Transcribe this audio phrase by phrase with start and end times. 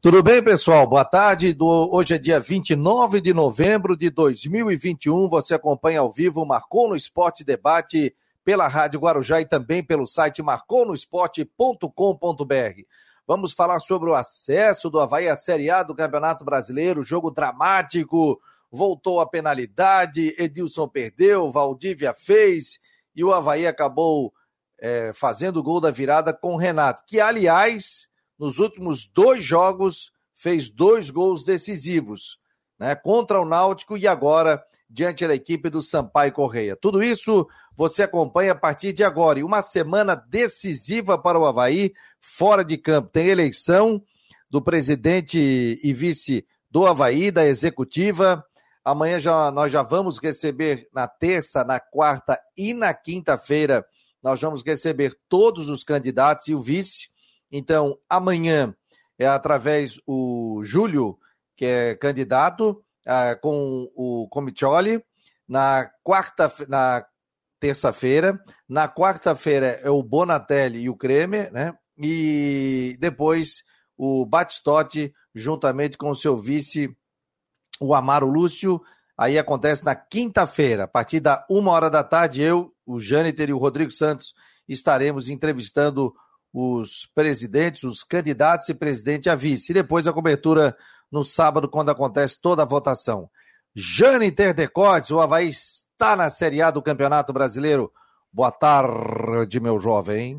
[0.00, 0.86] Tudo bem, pessoal?
[0.86, 1.52] Boa tarde.
[1.52, 1.66] Do...
[1.66, 5.28] Hoje é dia 29 de novembro de 2021.
[5.28, 8.14] Você acompanha ao vivo Marcou no Esporte Debate
[8.44, 12.82] pela Rádio Guarujá e também pelo site marconosport.com.br.
[13.26, 18.40] Vamos falar sobre o acesso do Havaí à Série A do Campeonato Brasileiro, jogo dramático,
[18.70, 22.78] voltou a penalidade, Edilson perdeu, Valdívia fez
[23.16, 24.32] e o Havaí acabou
[24.78, 28.08] é, fazendo o gol da virada com o Renato, que aliás
[28.38, 32.38] nos últimos dois jogos, fez dois gols decisivos,
[32.78, 32.94] né?
[32.94, 36.76] Contra o Náutico e agora diante da equipe do Sampaio Correia.
[36.76, 37.46] Tudo isso
[37.76, 39.38] você acompanha a partir de agora.
[39.38, 43.10] E uma semana decisiva para o Havaí, fora de campo.
[43.10, 44.02] Tem eleição
[44.48, 45.38] do presidente
[45.82, 48.44] e vice do Havaí, da executiva.
[48.84, 53.84] Amanhã já, nós já vamos receber na terça, na quarta e na quinta-feira.
[54.22, 57.10] Nós vamos receber todos os candidatos e o vice.
[57.50, 58.74] Então, amanhã
[59.18, 61.18] é através o Júlio,
[61.56, 65.02] que é candidato, uh, com o Comitioli.
[65.48, 67.04] Na quarta, na
[67.58, 68.38] terça-feira.
[68.68, 71.74] Na quarta-feira é o Bonatelli e o Kremer, né?
[71.96, 73.64] E depois
[73.96, 76.96] o Batistotti, juntamente com o seu vice,
[77.80, 78.80] o Amaro Lúcio.
[79.16, 83.52] Aí acontece na quinta-feira, a partir da uma hora da tarde, eu, o Jâniter e
[83.52, 84.32] o Rodrigo Santos
[84.68, 86.14] estaremos entrevistando
[86.52, 89.72] os presidentes, os candidatos e presidente a vice.
[89.72, 90.76] E depois a cobertura
[91.10, 93.30] no sábado, quando acontece toda a votação.
[93.74, 97.92] Jane Terdecotes, o Havaí está na Série A do Campeonato Brasileiro.
[98.32, 100.38] Boa tarde, meu jovem.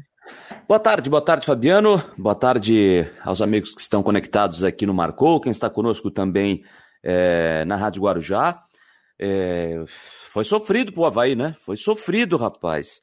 [0.68, 2.04] Boa tarde, boa tarde, Fabiano.
[2.18, 6.64] Boa tarde aos amigos que estão conectados aqui no Marcou, quem está conosco também
[7.02, 8.62] é, na Rádio Guarujá.
[9.18, 9.84] É,
[10.30, 11.56] foi sofrido pro Havaí, né?
[11.62, 13.02] Foi sofrido, rapaz.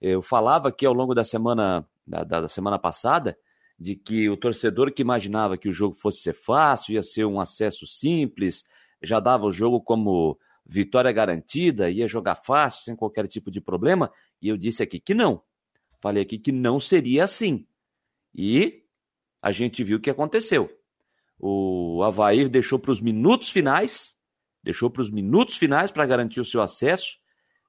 [0.00, 3.36] Eu falava aqui ao longo da semana da, da semana passada,
[3.78, 7.40] de que o torcedor que imaginava que o jogo fosse ser fácil, ia ser um
[7.40, 8.64] acesso simples,
[9.02, 14.10] já dava o jogo como vitória garantida, ia jogar fácil, sem qualquer tipo de problema,
[14.40, 15.42] e eu disse aqui que não.
[16.00, 17.66] Falei aqui que não seria assim.
[18.34, 18.84] E
[19.42, 20.70] a gente viu o que aconteceu.
[21.38, 24.16] O Havaí deixou para os minutos finais,
[24.62, 27.18] deixou para os minutos finais para garantir o seu acesso.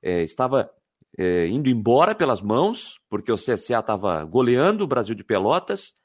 [0.02, 0.72] É, estava
[1.18, 5.96] é, indo embora pelas mãos, porque o CSA estava goleando o Brasil de Pelotas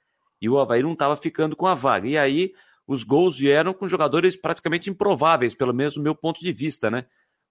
[0.41, 2.09] e o Havaí não estava ficando com a vaga.
[2.09, 2.53] E aí
[2.87, 7.05] os gols vieram com jogadores praticamente improváveis, pelo menos do meu ponto de vista, né?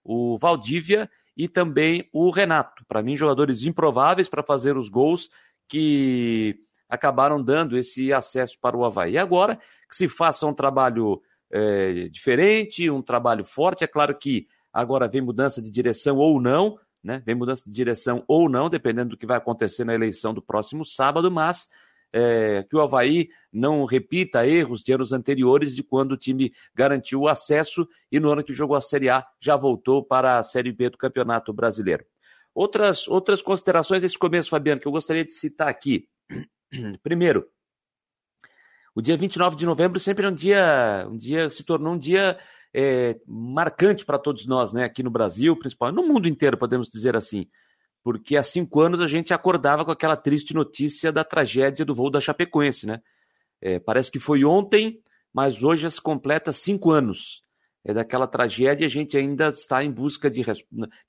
[0.04, 2.84] O Valdívia e também o Renato.
[2.88, 5.30] Para mim, jogadores improváveis para fazer os gols
[5.70, 6.58] que
[6.90, 9.14] acabaram dando esse acesso para o Havaí.
[9.14, 9.56] E agora
[9.90, 13.84] que se faça um trabalho é, diferente, um trabalho forte.
[13.84, 17.22] É claro que agora vem mudança de direção ou não, né?
[17.26, 20.86] Vem mudança de direção ou não, dependendo do que vai acontecer na eleição do próximo
[20.86, 21.68] sábado, mas
[22.14, 27.22] é, que o Havaí não repita erros de anos anteriores de quando o time garantiu
[27.22, 30.72] o acesso e no ano que jogou a Série A já voltou para a Série
[30.72, 32.06] B do Campeonato Brasileiro.
[32.54, 36.08] Outras, outras considerações desse começo, Fabiano, que eu gostaria de citar aqui.
[37.02, 37.48] Primeiro,
[38.94, 42.38] o dia 29 de novembro sempre é um dia, um dia se tornou um dia
[42.74, 44.84] é, marcante para todos nós, né?
[44.84, 47.48] Aqui no Brasil, principalmente no mundo inteiro, podemos dizer assim.
[48.04, 52.10] Porque há cinco anos a gente acordava com aquela triste notícia da tragédia do voo
[52.10, 53.02] da Chapecoense, né?
[53.62, 55.00] É, parece que foi ontem,
[55.32, 57.44] mas hoje se completa cinco anos
[57.84, 58.88] é daquela tragédia.
[58.88, 60.44] A gente ainda está em busca de,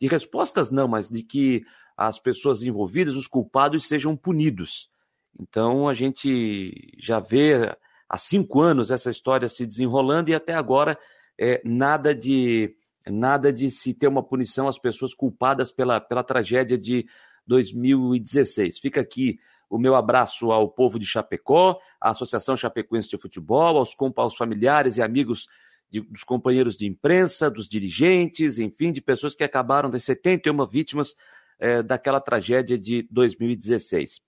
[0.00, 1.64] de respostas, não, mas de que
[1.96, 4.90] as pessoas envolvidas, os culpados, sejam punidos.
[5.38, 7.74] Então a gente já vê
[8.08, 10.98] há cinco anos essa história se desenrolando e até agora
[11.42, 16.78] é, nada de nada de se ter uma punição às pessoas culpadas pela, pela tragédia
[16.78, 17.04] de
[17.48, 18.78] 2016.
[18.78, 23.96] Fica aqui o meu abraço ao povo de Chapecó, à Associação Chapecoense de Futebol, aos,
[24.16, 25.48] aos familiares e amigos
[25.90, 31.16] de, dos companheiros de imprensa, dos dirigentes, enfim, de pessoas que acabaram das 71 vítimas
[31.58, 34.20] é, daquela tragédia de 2016.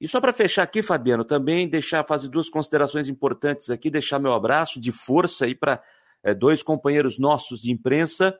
[0.00, 4.32] E só para fechar aqui, Fabiano, também deixar fazer duas considerações importantes aqui, deixar meu
[4.32, 5.80] abraço de força aí para
[6.22, 8.38] é, dois companheiros nossos de imprensa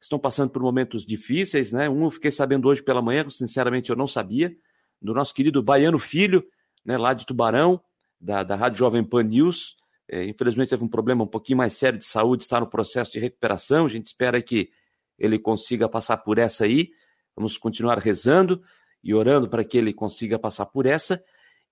[0.00, 1.88] estão passando por momentos difíceis, né?
[1.88, 4.54] Um eu fiquei sabendo hoje pela manhã, sinceramente eu não sabia,
[5.00, 6.44] do nosso querido Baiano Filho,
[6.84, 7.80] né, lá de Tubarão,
[8.20, 9.76] da, da Rádio Jovem Pan News.
[10.08, 13.18] É, infelizmente teve um problema um pouquinho mais sério de saúde, está no processo de
[13.18, 13.86] recuperação.
[13.86, 14.70] A gente espera que
[15.18, 16.90] ele consiga passar por essa aí.
[17.34, 18.62] Vamos continuar rezando
[19.02, 21.22] e orando para que ele consiga passar por essa.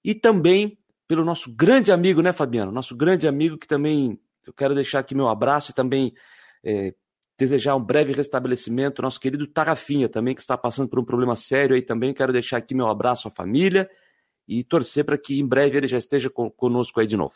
[0.03, 2.73] E também pelo nosso grande amigo, né, Fabiano?
[2.73, 4.19] Nosso grande amigo que também
[4.51, 6.15] eu quero deixar aqui meu abraço e também
[6.65, 6.95] é,
[7.39, 11.75] desejar um breve restabelecimento nosso querido Tarrafinha também, que está passando por um problema sério
[11.75, 12.15] aí também.
[12.15, 13.89] Quero deixar aqui meu abraço à família
[14.47, 17.35] e torcer para que em breve ele já esteja conosco aí de novo.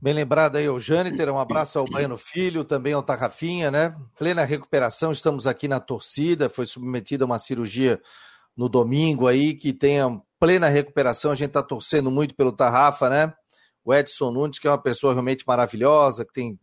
[0.00, 3.96] Bem lembrado aí, o Jâniter, um abraço ao Baiano Filho, também ao Tarrafinha, né?
[4.16, 8.00] Plena recuperação, estamos aqui na torcida, foi submetida a uma cirurgia
[8.56, 13.32] no domingo aí, que tenha plena recuperação, a gente está torcendo muito pelo Tarrafa, né?
[13.86, 16.58] O Edson Nunes, que é uma pessoa realmente maravilhosa, que tem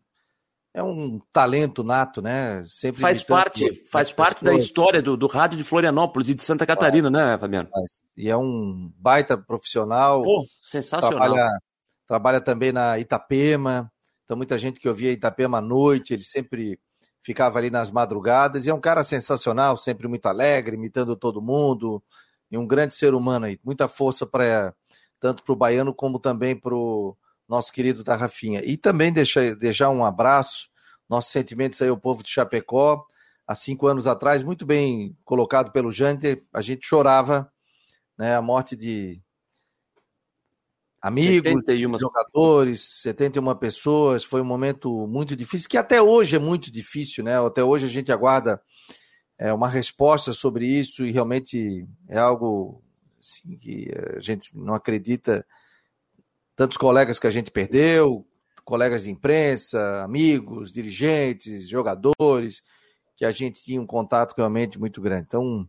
[0.74, 2.64] é um talento nato, né?
[2.68, 6.66] Sempre faz parte, faz parte da história do, do rádio de Florianópolis e de Santa
[6.66, 7.70] Catarina, né, Fabiano?
[8.18, 10.24] E é um baita profissional.
[10.24, 11.20] Pô, sensacional.
[11.20, 11.60] Trabalha,
[12.08, 13.90] trabalha também na Itapema.
[14.26, 16.80] Então, muita gente que ouvia Itapema à noite, ele sempre
[17.22, 18.66] ficava ali nas madrugadas.
[18.66, 22.04] E é um cara sensacional, sempre muito alegre, imitando todo mundo.
[22.52, 23.60] E um grande ser humano aí.
[23.64, 24.74] Muita força para
[25.24, 27.16] tanto para o baiano como também para o
[27.48, 28.62] nosso querido Tarrafinha.
[28.62, 30.68] E também deixar, deixar um abraço,
[31.10, 33.06] nossos sentimentos aí ao povo de Chapecó.
[33.48, 37.50] Há cinco anos atrás, muito bem colocado pelo Janter, a gente chorava
[38.18, 39.22] né, a morte de
[41.02, 41.98] amigos, 71...
[42.00, 44.26] jogadores, 71 pessoas.
[44.26, 47.40] Foi um momento muito difícil, que até hoje é muito difícil, né?
[47.40, 48.62] Até hoje a gente aguarda
[49.38, 52.83] é, uma resposta sobre isso e realmente é algo
[53.24, 55.46] assim, que a gente não acredita
[56.56, 58.26] tantos colegas que a gente perdeu,
[58.64, 62.62] colegas de imprensa, amigos, dirigentes, jogadores,
[63.16, 65.26] que a gente tinha um contato realmente muito grande.
[65.28, 65.68] Então,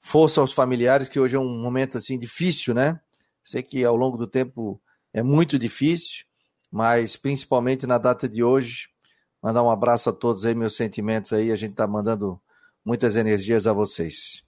[0.00, 3.00] força aos familiares, que hoje é um momento assim difícil, né?
[3.42, 4.80] Sei que ao longo do tempo
[5.12, 6.24] é muito difícil,
[6.70, 8.88] mas principalmente na data de hoje,
[9.42, 12.40] mandar um abraço a todos aí, meus sentimentos aí, a gente está mandando
[12.84, 14.43] muitas energias a vocês.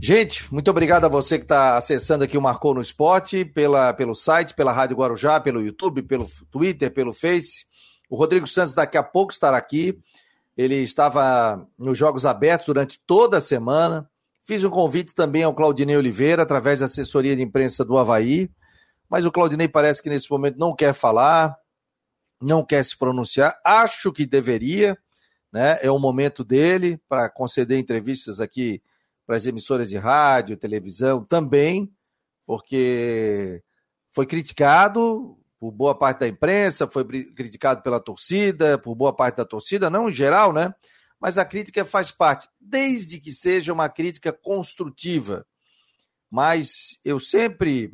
[0.00, 4.14] Gente, muito obrigado a você que está acessando aqui o Marcou no Esporte, pela, pelo
[4.14, 7.66] site, pela Rádio Guarujá, pelo YouTube, pelo Twitter, pelo Face.
[8.08, 9.98] O Rodrigo Santos daqui a pouco estará aqui.
[10.56, 14.08] Ele estava nos Jogos Abertos durante toda a semana.
[14.44, 18.48] Fiz um convite também ao Claudinei Oliveira, através da assessoria de imprensa do Havaí.
[19.10, 21.56] Mas o Claudinei parece que nesse momento não quer falar,
[22.40, 23.58] não quer se pronunciar.
[23.64, 24.96] Acho que deveria,
[25.52, 25.78] né?
[25.82, 28.80] É o momento dele para conceder entrevistas aqui
[29.28, 31.92] para as emissoras de rádio, televisão também,
[32.46, 33.62] porque
[34.10, 37.04] foi criticado por boa parte da imprensa, foi
[37.34, 40.74] criticado pela torcida, por boa parte da torcida, não em geral, né?
[41.20, 45.46] Mas a crítica faz parte, desde que seja uma crítica construtiva.
[46.30, 47.92] Mas eu sempre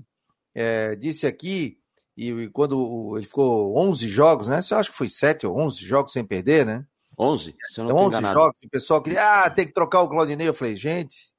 [0.54, 1.80] é, disse aqui,
[2.16, 4.60] e quando ele ficou 11 jogos, né?
[4.70, 6.86] Eu acho que foi 7 ou 11 jogos sem perder, né?
[7.18, 8.34] 11, se eu não 11 enganado.
[8.34, 10.48] jogos, o pessoal queria, ah, tem que trocar o Claudinei.
[10.48, 11.32] Eu falei, gente,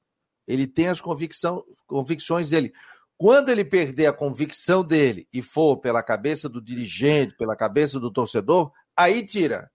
[0.46, 2.72] ele tem as convicção, convicções dele.
[3.18, 8.10] Quando ele perder a convicção dele e for pela cabeça do dirigente, pela cabeça do
[8.10, 9.70] torcedor, aí tira.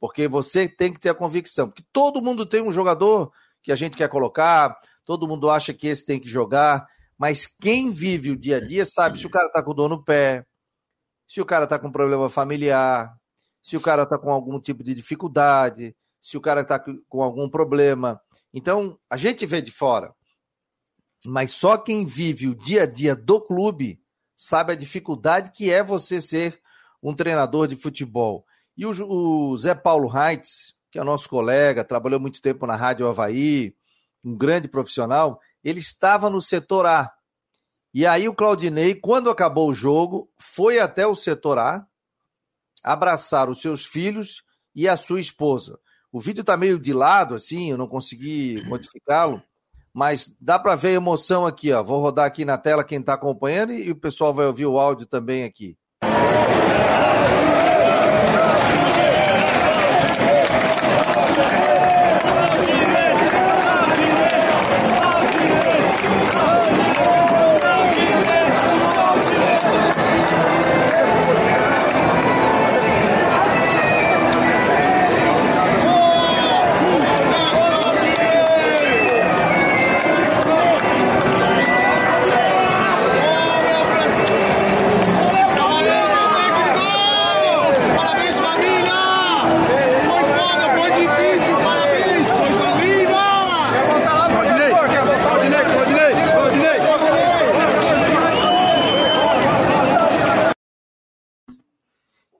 [0.00, 1.68] Porque você tem que ter a convicção.
[1.68, 3.32] Porque todo mundo tem um jogador
[3.62, 6.86] que a gente quer colocar, todo mundo acha que esse tem que jogar,
[7.16, 10.04] mas quem vive o dia a dia sabe se o cara tá com dor no
[10.04, 10.46] pé,
[11.26, 13.12] se o cara tá com problema familiar,
[13.62, 17.48] se o cara está com algum tipo de dificuldade, se o cara está com algum
[17.48, 18.20] problema.
[18.52, 20.14] Então, a gente vê de fora,
[21.24, 24.00] mas só quem vive o dia a dia do clube
[24.36, 26.60] sabe a dificuldade que é você ser
[27.02, 28.46] um treinador de futebol.
[28.76, 33.08] E o, o Zé Paulo Reitz, que é nosso colega, trabalhou muito tempo na Rádio
[33.08, 33.74] Havaí,
[34.24, 37.12] um grande profissional, ele estava no setor A.
[37.92, 41.86] E aí o Claudinei, quando acabou o jogo, foi até o setor A,
[42.88, 44.42] abraçar os seus filhos
[44.74, 45.78] e a sua esposa.
[46.10, 49.42] O vídeo está meio de lado, assim, eu não consegui modificá-lo,
[49.92, 51.82] mas dá para ver a emoção aqui, ó.
[51.82, 55.06] Vou rodar aqui na tela quem está acompanhando e o pessoal vai ouvir o áudio
[55.06, 55.76] também aqui.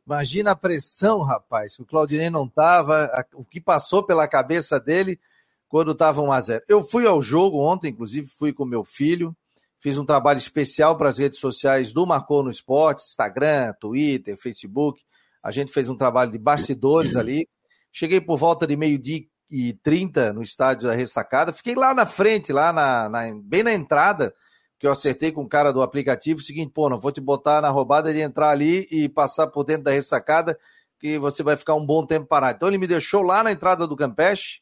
[0.09, 1.79] Imagina a pressão, rapaz.
[1.79, 5.21] O Claudinei não estava, o que passou pela cabeça dele
[5.69, 9.37] quando estava 1 a 0 Eu fui ao jogo ontem, inclusive fui com meu filho,
[9.79, 15.03] fiz um trabalho especial para as redes sociais do Marcou no Esporte, Instagram, Twitter, Facebook.
[15.43, 17.47] A gente fez um trabalho de bastidores ali.
[17.93, 21.53] Cheguei por volta de meio-dia e 30 no estádio da Ressacada.
[21.53, 24.33] Fiquei lá na frente, lá na, na, bem na entrada,
[24.79, 27.61] que eu acertei com o cara do aplicativo, o seguinte, pô, não vou te botar
[27.61, 30.59] na roubada de entrar ali e passar por dentro da ressacada,
[30.99, 32.57] que você vai ficar um bom tempo parado.
[32.57, 34.61] Então ele me deixou lá na entrada do Campeche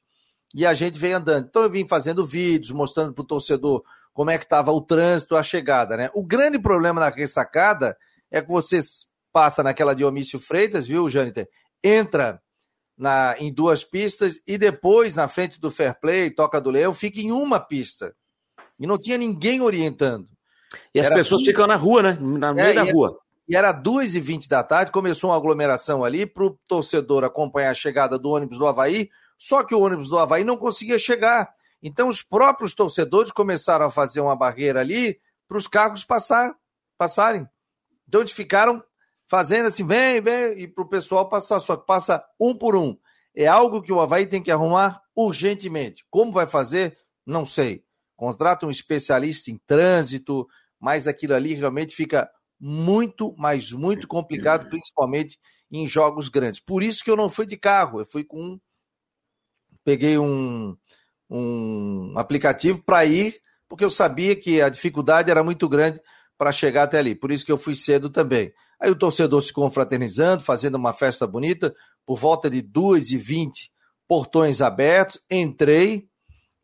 [0.54, 1.46] e a gente veio andando.
[1.48, 3.82] Então eu vim fazendo vídeos, mostrando para o torcedor
[4.12, 6.10] como é que estava o trânsito, a chegada, né?
[6.14, 7.96] O grande problema na ressacada
[8.30, 8.80] é que você
[9.32, 11.46] passa naquela de Omício Freitas, viu, Jâniter?
[11.84, 12.40] Entra
[12.96, 17.20] na, em duas pistas e depois, na frente do Fair Play, Toca do Leão, fica
[17.20, 18.14] em uma pista.
[18.78, 20.28] E não tinha ninguém orientando.
[20.94, 21.50] E as era pessoas duas...
[21.50, 22.18] ficam na rua, né?
[22.20, 23.18] Na meio é, da rua.
[23.48, 28.18] E era 2h20 da tarde, começou uma aglomeração ali para o torcedor acompanhar a chegada
[28.18, 31.54] do ônibus do Havaí, só que o ônibus do Havaí não conseguia chegar.
[31.80, 36.54] Então os próprios torcedores começaram a fazer uma barreira ali para os carros passar,
[36.98, 37.48] passarem.
[38.08, 38.82] Então eles ficaram
[39.28, 42.96] fazendo assim, vem, vem, e para o pessoal passar, só que passa um por um.
[43.34, 46.04] É algo que o Havaí tem que arrumar urgentemente.
[46.10, 46.98] Como vai fazer?
[47.24, 47.84] Não sei.
[48.16, 50.48] Contrata um especialista em trânsito,
[50.80, 55.38] mas aquilo ali realmente fica muito, mas muito complicado, principalmente
[55.70, 56.60] em jogos grandes.
[56.60, 58.58] Por isso que eu não fui de carro, eu fui com.
[59.84, 60.76] Peguei um,
[61.30, 66.00] um aplicativo para ir, porque eu sabia que a dificuldade era muito grande
[66.38, 67.14] para chegar até ali.
[67.14, 68.52] Por isso que eu fui cedo também.
[68.80, 73.70] Aí o torcedor se confraternizando, fazendo uma festa bonita, por volta de 2h20,
[74.06, 76.08] portões abertos, entrei,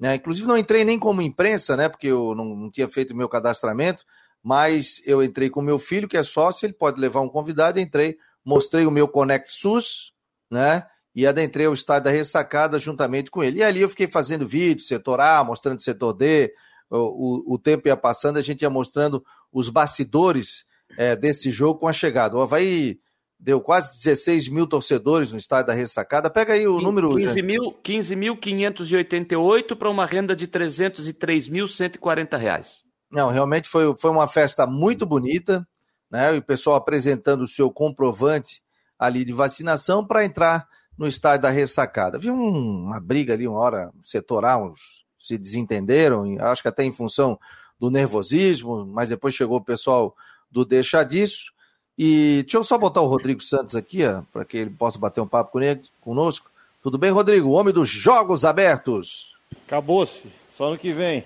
[0.03, 0.17] né?
[0.17, 1.89] Inclusive não entrei nem como imprensa, né?
[1.89, 4.05] Porque eu não, não tinha feito meu cadastramento,
[4.43, 8.17] mas eu entrei com meu filho, que é sócio, ele pode levar um convidado, entrei,
[8.45, 10.13] mostrei o meu Conect SUS,
[10.51, 10.85] né?
[11.15, 13.61] E adentrei o estádio da ressacada juntamente com ele.
[13.61, 16.53] E ali eu fiquei fazendo vídeo, setor A, mostrando setor D.
[16.91, 20.65] O, o, o tempo ia passando, a gente ia mostrando os bastidores
[20.99, 22.37] é, desse jogo com a chegada.
[22.37, 22.99] O Havaí
[23.43, 26.31] deu quase 16 mil torcedores no estádio da ressacada.
[26.31, 27.11] Pega aí o número.
[27.11, 32.85] 15.588 15 para uma renda de 303.140 reais.
[33.11, 35.67] Não, realmente foi, foi uma festa muito bonita,
[36.09, 36.35] né?
[36.37, 38.63] E o pessoal apresentando o seu comprovante
[38.97, 42.19] ali de vacinação para entrar no estádio da ressacada.
[42.19, 46.93] Viu um, uma briga ali, uma hora setoral, uns se desentenderam, acho que até em
[46.93, 47.39] função
[47.79, 50.17] do nervosismo, mas depois chegou o pessoal
[50.51, 51.53] do Deixa Disso.
[51.99, 54.01] E deixa eu só botar o Rodrigo Santos aqui,
[54.33, 55.59] para que ele possa bater um papo
[56.01, 56.51] conosco.
[56.83, 57.49] Tudo bem, Rodrigo?
[57.49, 59.33] O homem dos Jogos Abertos.
[59.67, 60.29] Acabou-se.
[60.51, 61.25] Só ano que vem.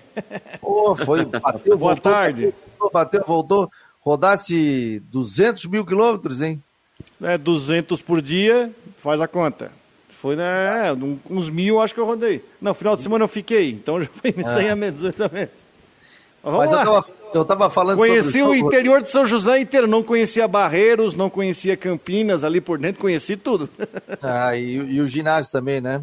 [0.61, 2.45] Pô, foi, bateu, Boa voltou, tarde.
[2.45, 3.71] Bateu, bateu, voltou.
[3.99, 6.61] Rodasse 200 mil quilômetros, hein?
[7.21, 9.71] É, 200 por dia, faz a conta.
[10.09, 10.93] Foi, né,
[11.29, 12.43] uns mil acho que eu rodei.
[12.61, 15.66] Não, final de semana eu fiquei, então já foi 100 a menos, 200 a menos.
[16.51, 19.87] Mas, Mas eu tava, eu tava falando Conheci o, o interior de São José inteiro,
[19.87, 23.69] não conhecia Barreiros, não conhecia Campinas ali por dentro, conheci tudo.
[24.21, 26.01] Ah, e, e o ginásio também, né?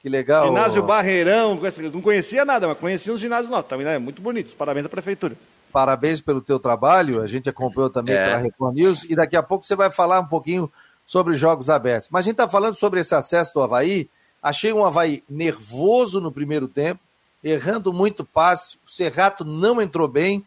[0.00, 0.46] Que legal.
[0.46, 1.58] Ginásio Barreirão,
[1.92, 3.66] não conhecia nada, mas conhecia os ginásios nossos.
[3.66, 4.54] Também é muito bonito.
[4.54, 5.36] Parabéns à prefeitura.
[5.72, 7.20] Parabéns pelo teu trabalho.
[7.20, 8.24] A gente acompanhou também é.
[8.24, 9.04] pela Record News.
[9.04, 10.70] E daqui a pouco você vai falar um pouquinho
[11.04, 12.08] sobre jogos abertos.
[12.10, 14.08] Mas a gente está falando sobre esse acesso do Havaí.
[14.42, 17.00] Achei um Havaí nervoso no primeiro tempo,
[17.48, 18.76] errando muito passe.
[18.86, 20.44] O Serrato não entrou bem.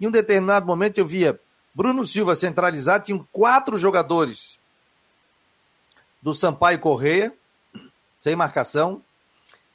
[0.00, 1.38] Em um determinado momento eu via
[1.74, 4.58] Bruno Silva centralizado, tinham quatro jogadores
[6.20, 7.32] do Sampaio Correia,
[8.20, 9.02] sem marcação.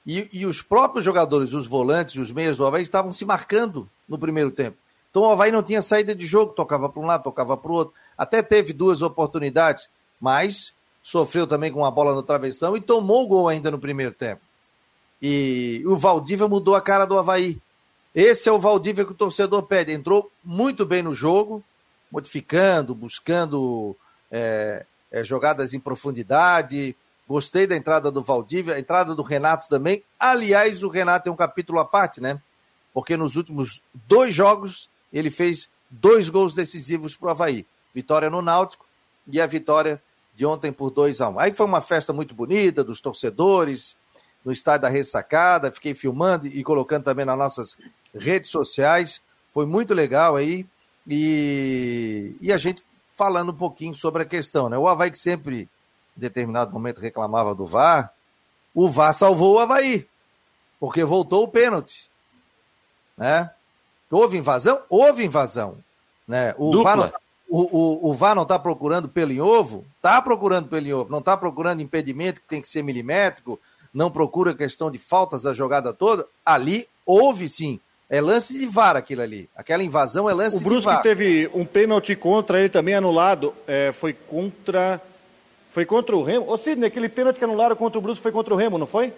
[0.05, 3.89] E, e, os próprios jogadores, os volantes e os meias do Havaí estavam se marcando
[4.07, 4.77] no primeiro tempo.
[5.09, 7.75] Então o Havaí não tinha saída de jogo, tocava para um lado, tocava para o
[7.75, 7.93] outro.
[8.17, 9.87] Até teve duas oportunidades,
[10.19, 14.11] mas sofreu também com uma bola no travessão e tomou o gol ainda no primeiro
[14.11, 14.41] tempo.
[15.25, 17.57] E o Valdívia mudou a cara do Havaí.
[18.13, 19.93] Esse é o Valdívia que o torcedor pede.
[19.93, 21.63] Entrou muito bem no jogo,
[22.11, 23.95] modificando, buscando
[24.29, 26.95] é, é, jogadas em profundidade,
[27.27, 30.03] Gostei da entrada do Valdívia, a entrada do Renato também.
[30.19, 32.39] Aliás, o Renato é um capítulo à parte, né?
[32.93, 37.65] Porque nos últimos dois jogos ele fez dois gols decisivos para o Havaí.
[37.93, 38.85] Vitória no Náutico
[39.25, 40.01] e a vitória
[40.35, 41.39] de ontem por 2 a 1 um.
[41.39, 43.95] Aí foi uma festa muito bonita dos torcedores
[44.43, 45.71] no estádio da Ressacada.
[45.71, 47.77] Fiquei filmando e colocando também nas nossas
[48.13, 49.21] redes sociais.
[49.51, 50.65] Foi muito legal aí.
[51.07, 54.77] E, e a gente falando um pouquinho sobre a questão, né?
[54.77, 55.69] O Havaí que sempre
[56.17, 58.13] em determinado momento reclamava do VAR,
[58.73, 60.07] o VAR salvou o Havaí,
[60.79, 62.09] porque voltou o pênalti.
[63.17, 63.49] Né?
[64.09, 64.81] Houve invasão?
[64.89, 65.77] Houve invasão.
[66.27, 66.53] Né?
[66.57, 67.19] O, VAR não, tá,
[67.49, 69.85] o, o, o VAR não está procurando pelo em ovo?
[69.97, 71.11] Está procurando pelo em ovo.
[71.11, 73.59] Não está procurando impedimento que tem que ser milimétrico,
[73.93, 76.25] não procura questão de faltas da jogada toda.
[76.45, 77.79] Ali houve sim.
[78.09, 79.49] É lance de VAR aquilo ali.
[79.55, 80.67] Aquela invasão é lance de VAR.
[80.67, 83.53] O Brusque teve um pênalti contra ele também anulado.
[83.67, 85.01] É, foi contra
[85.69, 86.47] foi contra o Remo.
[86.47, 89.11] Ô Sidney, aquele pênalti que anularam contra o Brusque foi contra o Remo, não foi?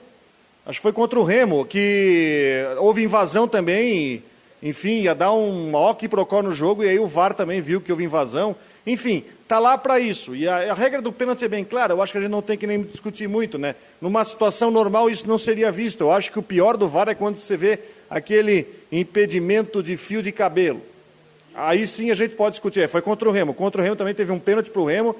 [0.66, 4.24] Acho que foi contra o Remo, que houve invasão também
[4.66, 7.92] enfim, ia dar um ok procó no jogo, e aí o VAR também viu que
[7.92, 8.56] houve invasão.
[8.86, 10.36] Enfim, tá lá para isso.
[10.36, 12.42] E a, a, regra do pênalti é bem clara, eu acho que a gente não
[12.42, 13.76] tem que nem discutir muito, né?
[14.02, 16.02] Numa situação normal isso não seria visto.
[16.02, 20.22] Eu acho que o pior do VAR é quando você vê aquele impedimento de fio
[20.22, 20.82] de cabelo.
[21.54, 22.82] Aí sim a gente pode discutir.
[22.82, 23.54] É, foi contra o Remo.
[23.54, 25.16] Contra o Remo também teve um pênalti para o Remo,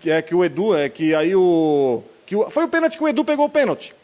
[0.00, 2.02] que é que o Edu, é que aí o.
[2.26, 3.94] Que o foi o pênalti que o Edu pegou o pênalti.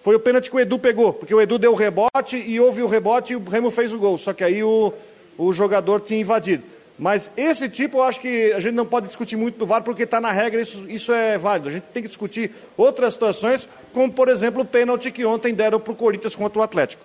[0.00, 2.82] Foi o pênalti que o Edu pegou, porque o Edu deu o rebote e houve
[2.82, 4.18] o rebote e o Remo fez o gol.
[4.18, 4.92] Só que aí o,
[5.38, 6.64] o jogador tinha invadido.
[7.02, 10.04] Mas esse tipo eu acho que a gente não pode discutir muito do VAR porque
[10.04, 11.68] está na regra, isso, isso é válido.
[11.68, 15.80] A gente tem que discutir outras situações, como por exemplo o pênalti que ontem deram
[15.80, 17.04] para o Corinthians contra o Atlético.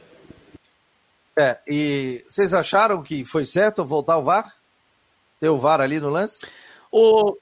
[1.35, 4.55] É, e vocês acharam que foi certo voltar ao VAR?
[5.39, 6.45] Ter o VAR ali no lance?
[6.91, 7.35] O...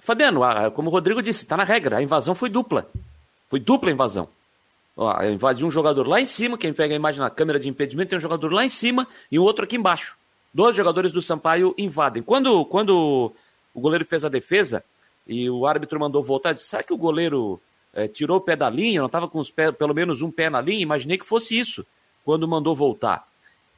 [0.00, 0.42] Fabiano,
[0.76, 2.88] como o Rodrigo disse, está na regra, a invasão foi dupla.
[3.48, 4.28] Foi dupla invasão.
[4.96, 8.10] Ó, invadiu um jogador lá em cima, quem pega a imagem na câmera de impedimento
[8.10, 10.19] tem um jogador lá em cima e o outro aqui embaixo.
[10.52, 12.22] Dois jogadores do Sampaio invadem.
[12.22, 13.32] Quando, quando
[13.72, 14.82] o goleiro fez a defesa
[15.26, 17.60] e o árbitro mandou voltar, disse, será que o goleiro
[17.92, 19.00] é, tirou o pé da linha?
[19.00, 20.82] Não estava com os pés, pelo menos um pé na linha?
[20.82, 21.86] Imaginei que fosse isso
[22.24, 23.28] quando mandou voltar.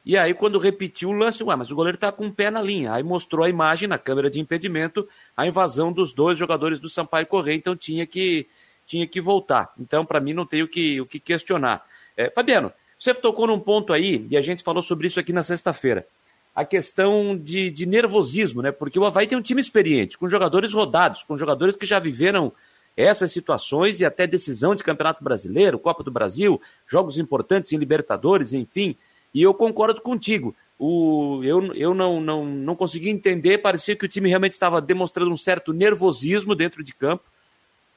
[0.05, 2.61] E aí, quando repetiu o lance, ué, mas o goleiro está com um pé na
[2.61, 2.91] linha.
[2.91, 7.25] Aí mostrou a imagem na câmera de impedimento, a invasão dos dois jogadores do Sampaio
[7.25, 8.47] Correia, então tinha que,
[8.85, 9.71] tinha que voltar.
[9.79, 11.85] Então, para mim, não tem o que, o que questionar.
[12.17, 15.41] É, Fabiano, você tocou num ponto aí, e a gente falou sobre isso aqui na
[15.41, 16.05] sexta-feira.
[16.55, 18.71] A questão de, de nervosismo, né?
[18.71, 22.51] Porque o Havaí tem um time experiente, com jogadores rodados, com jogadores que já viveram
[22.95, 28.53] essas situações e até decisão de Campeonato Brasileiro, Copa do Brasil, jogos importantes em Libertadores,
[28.53, 28.95] enfim.
[29.33, 30.55] E eu concordo contigo.
[30.77, 35.31] O, eu eu não, não, não consegui entender, parecia que o time realmente estava demonstrando
[35.31, 37.23] um certo nervosismo dentro de campo.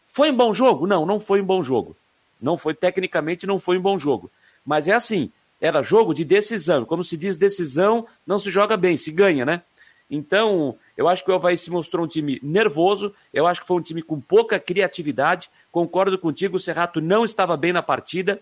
[0.08, 0.86] Foi um bom jogo?
[0.86, 1.94] Não, não foi um bom jogo.
[2.40, 4.30] Não foi, tecnicamente, não foi um bom jogo.
[4.64, 6.84] Mas é assim, era jogo de decisão.
[6.84, 9.62] Como se diz decisão, não se joga bem, se ganha, né?
[10.10, 13.76] Então, eu acho que o Havaí se mostrou um time nervoso, eu acho que foi
[13.76, 15.50] um time com pouca criatividade.
[15.72, 18.40] Concordo contigo, o Serrato não estava bem na partida.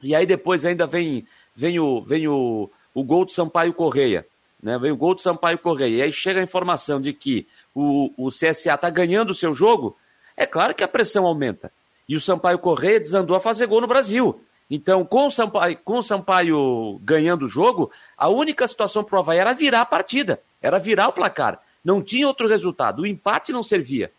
[0.00, 4.26] E aí depois ainda vem, vem, o, vem o, o gol do Sampaio Correia.
[4.62, 4.78] Né?
[4.78, 5.96] Vem o gol do Sampaio Correia.
[5.96, 9.96] E aí chega a informação de que o, o CSA está ganhando o seu jogo.
[10.36, 11.72] É claro que a pressão aumenta.
[12.08, 14.40] E o Sampaio Correia desandou a fazer gol no Brasil.
[14.70, 19.18] Então, com o Sampaio, com o Sampaio ganhando o jogo, a única situação para o
[19.20, 21.60] Havaí era virar a partida, era virar o placar.
[21.84, 23.02] Não tinha outro resultado.
[23.02, 24.10] O empate não servia.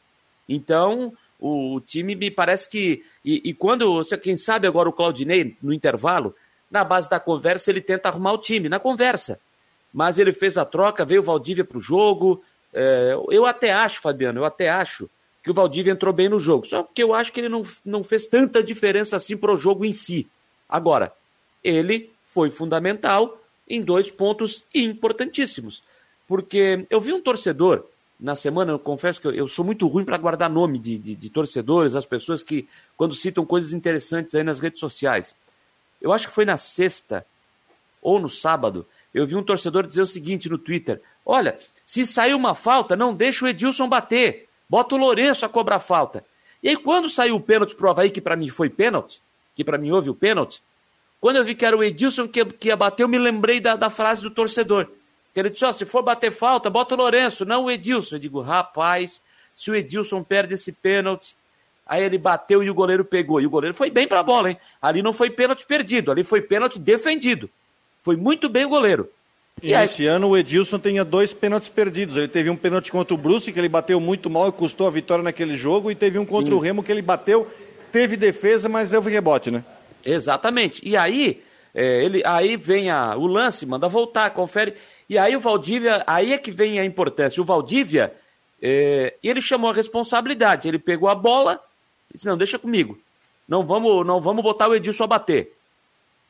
[0.48, 3.04] Então, o, time me parece que.
[3.24, 4.04] E, e quando.
[4.22, 6.36] Quem sabe agora o Claudinei, no intervalo,
[6.70, 9.40] na base da conversa, ele tenta arrumar o time, na conversa.
[9.94, 12.44] Mas ele fez a troca, veio o Valdívia para o jogo.
[12.74, 15.10] É, eu até acho, Fabiano, eu até acho
[15.44, 16.66] que o Valdívia entrou bem no jogo.
[16.66, 19.84] Só que eu acho que ele não, não fez tanta diferença assim para o jogo
[19.84, 20.28] em si.
[20.68, 21.14] Agora,
[21.64, 25.84] ele foi fundamental em dois pontos importantíssimos.
[26.28, 27.86] Porque eu vi um torcedor
[28.20, 31.16] na semana, eu confesso que eu, eu sou muito ruim para guardar nome de, de,
[31.16, 35.36] de, torcedores, as pessoas que, quando citam coisas interessantes aí nas redes sociais.
[36.02, 37.26] Eu acho que foi na sexta
[38.02, 42.34] ou no sábado, eu vi um torcedor dizer o seguinte no Twitter: Olha, se sair
[42.34, 46.26] uma falta, não deixa o Edilson bater, bota o Lourenço a cobrar falta.
[46.64, 49.22] E aí, quando saiu o pênalti pro Havaí, que para mim foi pênalti,
[49.56, 50.64] que para mim houve o pênalti,
[51.22, 53.76] quando eu vi que era o Edilson que, que ia bater, eu me lembrei da,
[53.76, 54.88] da frase do torcedor.
[55.32, 58.16] Que ele disse: oh, se for bater falta, bota o Lourenço, não o Edilson.
[58.16, 59.22] Eu digo, rapaz,
[59.54, 61.38] se o Edilson perde esse pênalti,
[61.86, 63.40] aí ele bateu e o goleiro pegou.
[63.40, 64.58] E o goleiro foi bem para a bola, hein?
[64.82, 67.48] Ali não foi pênalti perdido, ali foi pênalti defendido.
[68.02, 69.08] Foi muito bem o goleiro.
[69.62, 69.86] E, e aí...
[69.86, 72.18] esse ano o Edilson tinha dois pênaltis perdidos.
[72.18, 74.92] Ele teve um pênalti contra o Bruce, que ele bateu muito mal e custou a
[74.92, 76.58] vitória naquele jogo, e teve um contra Sim.
[76.58, 77.48] o Remo que ele bateu
[77.94, 79.64] teve defesa, mas houve rebote, né?
[80.04, 80.82] Exatamente.
[80.84, 81.44] E aí,
[81.76, 84.74] é, ele, aí vem a, o lance, manda voltar, confere.
[85.08, 87.40] E aí o Valdívia, aí é que vem a importância.
[87.40, 88.12] O Valdívia,
[88.60, 90.68] é, ele chamou a responsabilidade.
[90.68, 91.62] Ele pegou a bola
[92.10, 92.98] e disse, não, deixa comigo.
[93.48, 95.54] Não vamos, não vamos botar o Edilson a bater.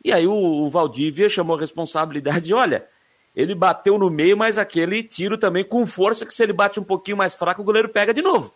[0.04, 2.52] E aí o, o Valdívia chamou a responsabilidade.
[2.54, 2.86] Olha,
[3.36, 6.84] ele bateu no meio, mas aquele tiro também com força que se ele bate um
[6.84, 8.54] pouquinho mais fraco, o goleiro pega de novo.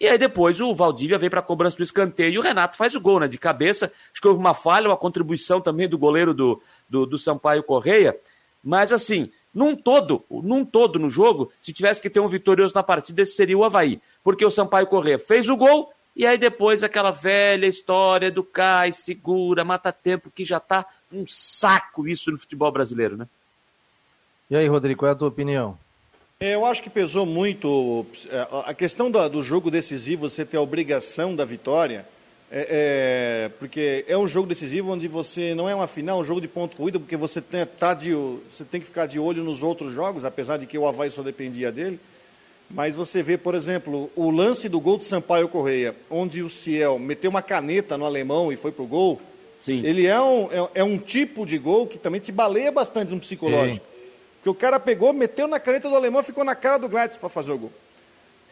[0.00, 3.00] E aí depois o Valdívia vem para cobrança do escanteio e o Renato faz o
[3.00, 3.28] gol, né?
[3.28, 3.92] De cabeça.
[4.12, 8.18] Acho que houve uma falha, uma contribuição também do goleiro do, do, do Sampaio Correia.
[8.64, 12.82] Mas assim, num todo, num todo no jogo, se tivesse que ter um vitorioso na
[12.82, 14.00] partida, esse seria o Havaí.
[14.24, 18.92] Porque o Sampaio Correia fez o gol e aí depois aquela velha história do cai,
[18.92, 23.28] segura, mata tempo, que já tá um saco isso no futebol brasileiro, né?
[24.52, 25.78] E aí, Rodrigo, qual é a tua opinião?
[26.38, 30.60] É, eu acho que pesou muito é, a questão do, jogo decisivo, você ter a
[30.60, 32.04] obrigação da vitória.
[32.50, 36.24] É, é, porque é um jogo decisivo onde você não é uma final, é um
[36.24, 39.42] jogo de ponto corrida, porque você tem, tá de, você tem que ficar de olho
[39.42, 41.98] nos outros jogos, apesar de que o Havaí só dependia dele.
[42.68, 46.98] Mas você vê, por exemplo, o lance do gol de Sampaio Correia, onde o Ciel
[46.98, 49.18] meteu uma caneta no alemão e foi pro gol.
[49.58, 49.80] Sim.
[49.82, 53.18] Ele é um, é, é um tipo de gol que também te baleia bastante no
[53.18, 53.86] psicológico.
[53.86, 53.91] Sim.
[54.42, 57.28] Porque o cara pegou, meteu na caneta do alemão ficou na cara do Gladys para
[57.28, 57.72] fazer o gol.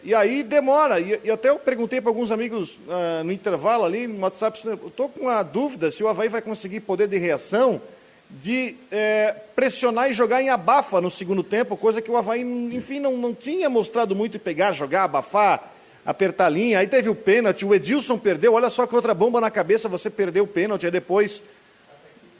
[0.04, 1.00] E aí demora.
[1.00, 5.08] E, e até eu perguntei para alguns amigos uh, no intervalo ali, no WhatsApp, estou
[5.08, 7.82] com uma dúvida se o Havaí vai conseguir poder de reação
[8.30, 13.00] de é, pressionar e jogar em abafa no segundo tempo, coisa que o Havaí, enfim,
[13.00, 15.72] não, não tinha mostrado muito pegar, jogar, abafar,
[16.06, 16.78] apertar a linha.
[16.78, 20.08] Aí teve o pênalti, o Edilson perdeu, olha só que outra bomba na cabeça, você
[20.08, 21.42] perdeu o pênalti, aí depois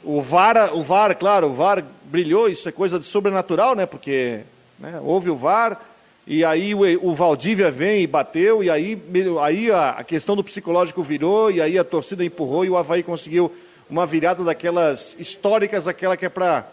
[0.03, 3.85] o VAR, o VAR, claro, o VAR brilhou, isso é coisa de sobrenatural, né?
[3.85, 4.41] Porque
[4.79, 5.79] né, houve o VAR,
[6.25, 9.01] e aí o, o Valdívia vem e bateu, e aí,
[9.41, 13.03] aí a, a, questão do psicológico virou, e aí a torcida empurrou, e o Havaí
[13.03, 13.51] conseguiu
[13.89, 16.65] uma virada daquelas históricas, aquela que é para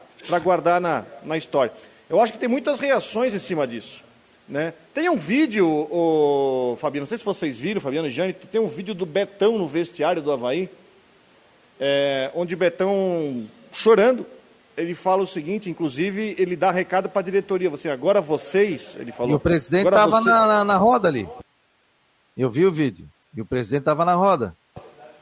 [0.43, 1.73] guardar na, na história.
[2.09, 4.03] Eu acho que tem muitas reações em cima disso.
[4.49, 4.73] Né?
[4.95, 8.69] Tem um vídeo, o Fabiano, não sei se vocês viram, Fabiano e Jane, tem um
[8.69, 10.71] vídeo do Betão no vestiário do Havaí,
[11.81, 14.27] é, onde Betão, chorando,
[14.77, 17.69] ele fala o seguinte, inclusive, ele dá recado para a diretoria.
[17.69, 19.33] Você, agora vocês, ele falou.
[19.33, 20.29] E o presidente estava você...
[20.29, 21.29] na, na, na, roda ali.
[22.37, 23.07] Eu vi o vídeo.
[23.37, 24.55] E o presidente estava na roda.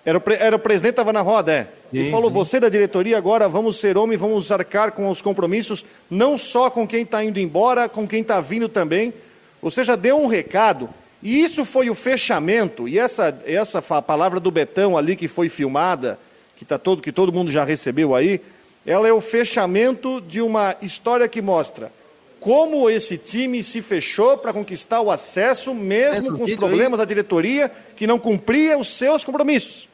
[0.04, 0.34] Era o, pre...
[0.34, 1.64] era o presidente estava na roda, é.
[1.64, 2.34] Sim, ele falou, sim.
[2.34, 6.86] você da diretoria, agora vamos ser homem, vamos arcar com os compromissos, não só com
[6.86, 9.12] quem está indo embora, com quem está vindo também.
[9.60, 10.88] Ou seja, deu um recado.
[11.22, 16.18] E isso foi o fechamento, e essa, essa palavra do Betão ali que foi filmada,
[16.56, 18.40] que, tá todo, que todo mundo já recebeu aí,
[18.84, 21.92] ela é o fechamento de uma história que mostra
[22.40, 26.98] como esse time se fechou para conquistar o acesso, mesmo com os problemas aí.
[26.98, 29.88] da diretoria que não cumpria os seus compromissos.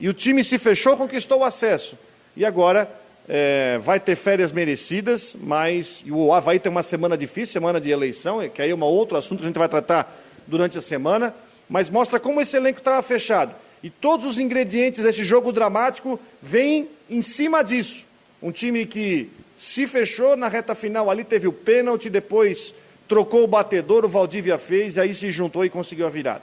[0.00, 1.96] E o time se fechou, conquistou o acesso.
[2.36, 2.90] E agora
[3.28, 8.46] é, vai ter férias merecidas, mas o Havaí tem uma semana difícil, semana de eleição,
[8.48, 10.12] que aí é um outro assunto que a gente vai tratar
[10.46, 11.32] durante a semana,
[11.68, 13.54] mas mostra como esse elenco estava fechado.
[13.84, 18.06] E todos os ingredientes desse jogo dramático vêm em cima disso.
[18.42, 22.74] Um time que se fechou na reta final ali, teve o pênalti, depois
[23.06, 26.40] trocou o batedor, o Valdívia fez, e aí se juntou e conseguiu a virada.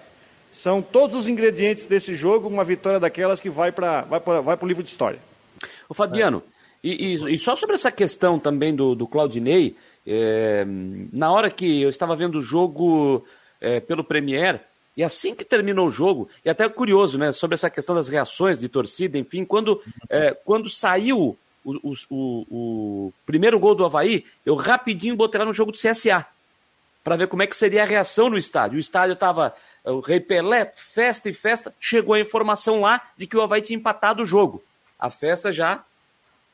[0.52, 4.68] São todos os ingredientes desse jogo, uma vitória daquelas que vai para vai vai o
[4.68, 5.18] livro de história.
[5.90, 6.44] O Fabiano,
[6.84, 6.88] é.
[6.88, 9.76] e, e, e, só sobre essa questão também do, do Claudinei,
[10.06, 10.64] é,
[11.12, 13.26] na hora que eu estava vendo o jogo
[13.60, 14.62] é, pelo Premier,
[14.96, 18.60] e assim que terminou o jogo, e até curioso, né, sobre essa questão das reações
[18.60, 24.26] de torcida, enfim, quando, é, quando saiu o, o, o, o, primeiro gol do Havaí,
[24.46, 26.26] eu rapidinho botei lá no jogo do CSA,
[27.04, 28.78] para ver como é que seria a reação no estádio.
[28.78, 33.36] O estádio estava o Rei Pelé, festa e festa, chegou a informação lá de que
[33.36, 34.64] o Havaí tinha empatado o jogo.
[35.00, 35.78] A festa já,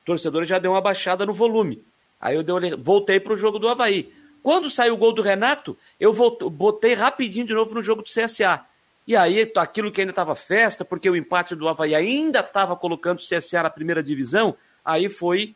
[0.03, 1.83] o torcedor já deu uma baixada no volume.
[2.19, 4.13] Aí eu dei, voltei para o jogo do Havaí.
[4.43, 6.13] Quando saiu o gol do Renato, eu
[6.49, 8.65] botei rapidinho de novo no jogo do CSA.
[9.07, 13.19] E aí, aquilo que ainda estava festa, porque o empate do Havaí ainda estava colocando
[13.19, 15.55] o CSA na primeira divisão, aí foi,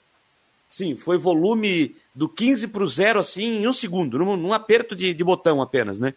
[0.69, 4.95] sim, foi volume do 15 para o zero, assim, em um segundo, num, num aperto
[4.95, 6.13] de, de, botão apenas, né?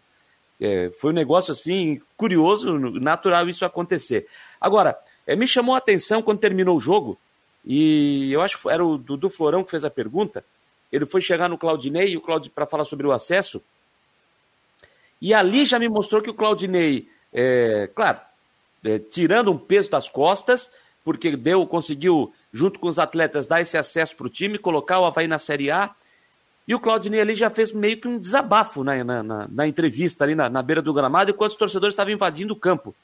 [0.60, 4.28] É, foi um negócio, assim, curioso, natural isso acontecer.
[4.60, 4.96] Agora,
[5.26, 7.18] é, me chamou a atenção quando terminou o jogo,
[7.64, 10.44] e eu acho que era o Dudu Florão que fez a pergunta,
[10.94, 12.16] ele foi chegar no Claudinei
[12.54, 13.60] para falar sobre o acesso,
[15.20, 18.20] e ali já me mostrou que o Claudinei, é, claro,
[18.84, 20.70] é, tirando um peso das costas,
[21.02, 25.04] porque deu, conseguiu junto com os atletas, dar esse acesso para o time, colocar o
[25.04, 25.94] Havaí na Série A.
[26.68, 30.24] E o Claudinei ali já fez meio que um desabafo né, na, na, na, entrevista
[30.24, 32.94] ali na, na, beira do gramado, enquanto os torcedores estavam invadindo o campo.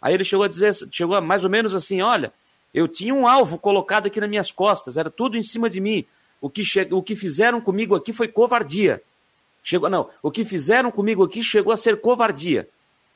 [0.00, 2.32] Aí ele chegou a dizer, chegou a mais ou menos assim, olha,
[2.72, 6.06] eu tinha um alvo colocado aqui nas minhas costas, era tudo em cima de mim.
[6.42, 6.86] O que, che...
[6.90, 9.00] o que fizeram comigo aqui foi covardia.
[9.62, 12.68] Chegou, não, o que fizeram comigo aqui chegou a ser covardia.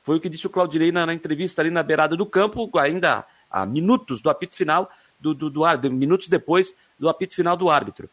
[0.05, 3.27] Foi o que disse o Claudinei na, na entrevista ali na beirada do campo, ainda
[3.51, 7.69] há minutos do apito final, do, do, do árbitro, minutos depois do apito final do
[7.69, 8.09] árbitro.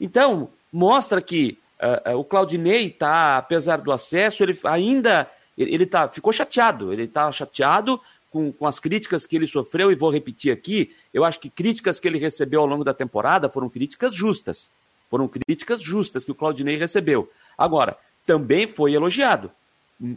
[0.00, 5.86] Então, mostra que uh, uh, o Claudinei está, apesar do acesso, ele ainda ele, ele
[5.86, 8.00] tá, ficou chateado, ele está chateado
[8.30, 11.98] com, com, as críticas que ele sofreu, e vou repetir aqui, eu acho que críticas
[11.98, 14.70] que ele recebeu ao longo da temporada foram críticas justas.
[15.08, 17.28] Foram críticas justas que o Claudinei recebeu.
[17.58, 19.50] Agora, também foi elogiado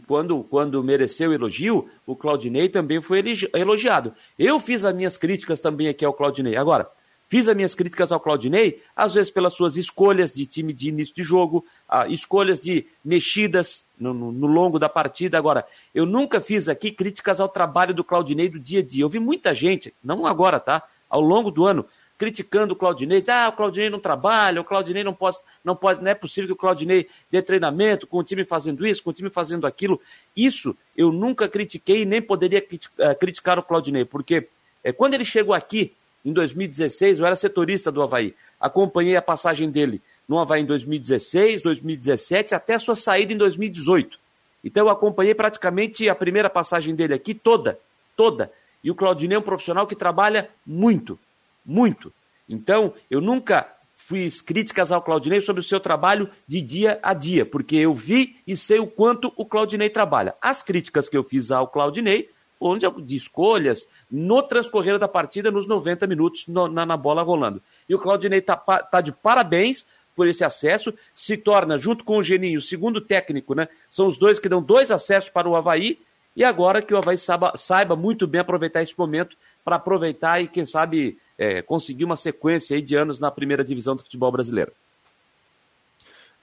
[0.06, 3.22] quando, quando mereceu elogio, o Claudinei também foi
[3.54, 4.14] elogiado.
[4.38, 6.56] Eu fiz as minhas críticas também aqui ao Claudinei.
[6.56, 6.88] Agora,
[7.28, 11.14] Fiz as minhas críticas ao Claudinei, às vezes pelas suas escolhas de time de início
[11.14, 15.38] de jogo, ah, escolhas de mexidas no, no, no, longo da partida.
[15.38, 19.02] Agora, eu nunca fiz aqui críticas ao trabalho do Claudinei do dia a dia.
[19.02, 20.82] Eu vi muita gente, não agora, tá?
[21.08, 21.86] Ao longo do ano,
[22.18, 26.02] criticando o Claudinei, diz, ah, o Claudinei não trabalha, o Claudinei não pode, não pode,
[26.02, 29.12] não é possível que o Claudinei dê treinamento com o time fazendo isso, com o
[29.12, 30.00] time fazendo aquilo.
[30.36, 32.64] Isso eu nunca critiquei e nem poderia
[32.98, 34.48] eh, criticar o Claudinei, porque
[34.82, 35.92] é, quando ele chegou aqui,
[36.24, 41.62] em 2016, eu era setorista do Havaí, acompanhei a passagem dele no Havaí em 2016,
[41.62, 44.18] 2017, até sua saída em 2018.
[44.64, 47.78] Então eu acompanhei praticamente a primeira passagem dele aqui toda,
[48.16, 48.50] toda.
[48.82, 51.18] E o Claudinei é um profissional que trabalha muito,
[51.64, 52.12] muito.
[52.48, 57.46] Então, eu nunca fiz críticas ao Claudinei sobre o seu trabalho de dia a dia,
[57.46, 60.34] porque eu vi e sei o quanto o Claudinei trabalha.
[60.42, 65.66] As críticas que eu fiz ao Claudinei foram de escolhas no transcorrer da partida, nos
[65.66, 67.62] 90 minutos, no, na, na, bola rolando.
[67.88, 72.22] E o Claudinei está tá de parabéns por esse acesso, se torna, junto com o
[72.22, 73.68] Geninho, o segundo técnico, né?
[73.90, 75.98] São os dois que dão dois acessos para o Havaí,
[76.36, 80.48] e agora que o Havaí saiba, saiba muito bem aproveitar esse momento para aproveitar e,
[80.48, 84.72] quem sabe, é, conseguir uma sequência de anos na primeira divisão do futebol brasileiro.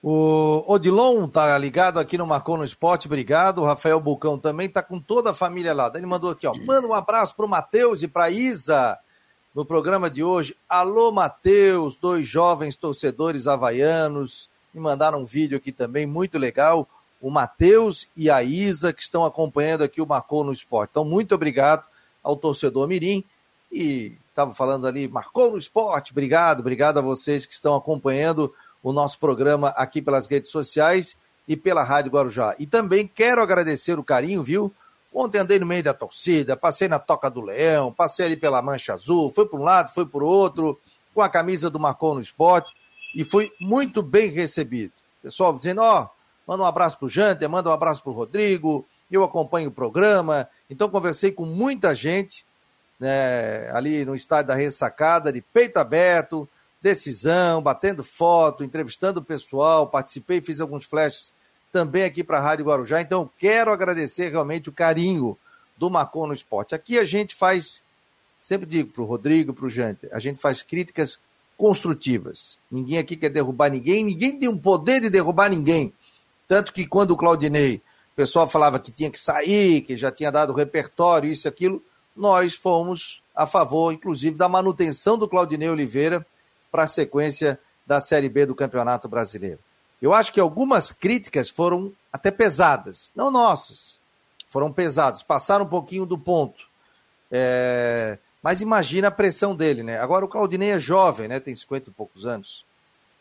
[0.04, 3.60] O Odilon tá ligado aqui no Marcou no Esporte, obrigado.
[3.60, 5.92] O Rafael Bucão também tá com toda a família lá.
[5.94, 6.56] Ele mandou aqui, ó.
[6.56, 8.98] Manda um abraço pro Matheus e pra Isa
[9.54, 10.56] no programa de hoje.
[10.68, 14.50] Alô, Matheus, dois jovens torcedores havaianos.
[14.74, 16.88] Me mandaram um vídeo aqui também, muito legal.
[17.22, 20.90] O Matheus e a Isa, que estão acompanhando aqui o Marcou no Esporte.
[20.92, 21.86] Então, muito obrigado
[22.24, 23.24] ao torcedor Mirim.
[23.72, 26.12] E estava falando ali, Marcou no Esporte.
[26.12, 28.52] Obrigado, obrigado a vocês que estão acompanhando
[28.84, 31.18] o nosso programa aqui pelas redes sociais
[31.48, 32.56] e pela Rádio Guarujá.
[32.58, 34.74] E também quero agradecer o carinho, viu?
[35.14, 38.94] Ontem andei no meio da torcida, passei na Toca do Leão, passei ali pela Mancha
[38.94, 40.80] Azul, foi para um lado, foi para o outro,
[41.14, 42.72] com a camisa do Marcou no Esporte,
[43.14, 44.94] e fui muito bem recebido.
[45.22, 46.10] Pessoal dizendo, ó, oh,
[46.48, 49.74] manda um abraço para o Janter, manda um abraço para o Rodrigo, eu acompanho o
[49.74, 50.48] programa.
[50.70, 52.46] Então conversei com muita gente
[52.98, 56.48] né, ali no estádio da Ressacada, de peito aberto,
[56.82, 61.32] decisão, batendo foto, entrevistando o pessoal, participei, fiz alguns flashes
[61.72, 63.00] também aqui para a Rádio Guarujá.
[63.00, 65.38] Então, quero agradecer realmente o carinho
[65.78, 66.76] do Marcon no Esporte.
[66.76, 67.84] Aqui a gente faz,
[68.42, 71.20] sempre digo para o Rodrigo, para o Jante, a gente faz críticas
[71.56, 72.60] construtivas.
[72.70, 75.94] Ninguém aqui quer derrubar ninguém, ninguém tem um poder de derrubar ninguém.
[76.48, 77.76] Tanto que quando o Claudinei,
[78.12, 81.82] o pessoal falava que tinha que sair, que já tinha dado repertório, isso aquilo,
[82.16, 86.26] nós fomos a favor, inclusive, da manutenção do Claudinei Oliveira
[86.72, 89.60] para a sequência da Série B do Campeonato Brasileiro.
[90.02, 94.00] Eu acho que algumas críticas foram até pesadas, não nossas,
[94.50, 96.66] foram pesadas, passaram um pouquinho do ponto.
[97.32, 98.18] É...
[98.42, 100.00] Mas imagina a pressão dele, né?
[100.00, 101.40] Agora o Claudinei é jovem, né?
[101.40, 102.66] Tem 50 e poucos anos.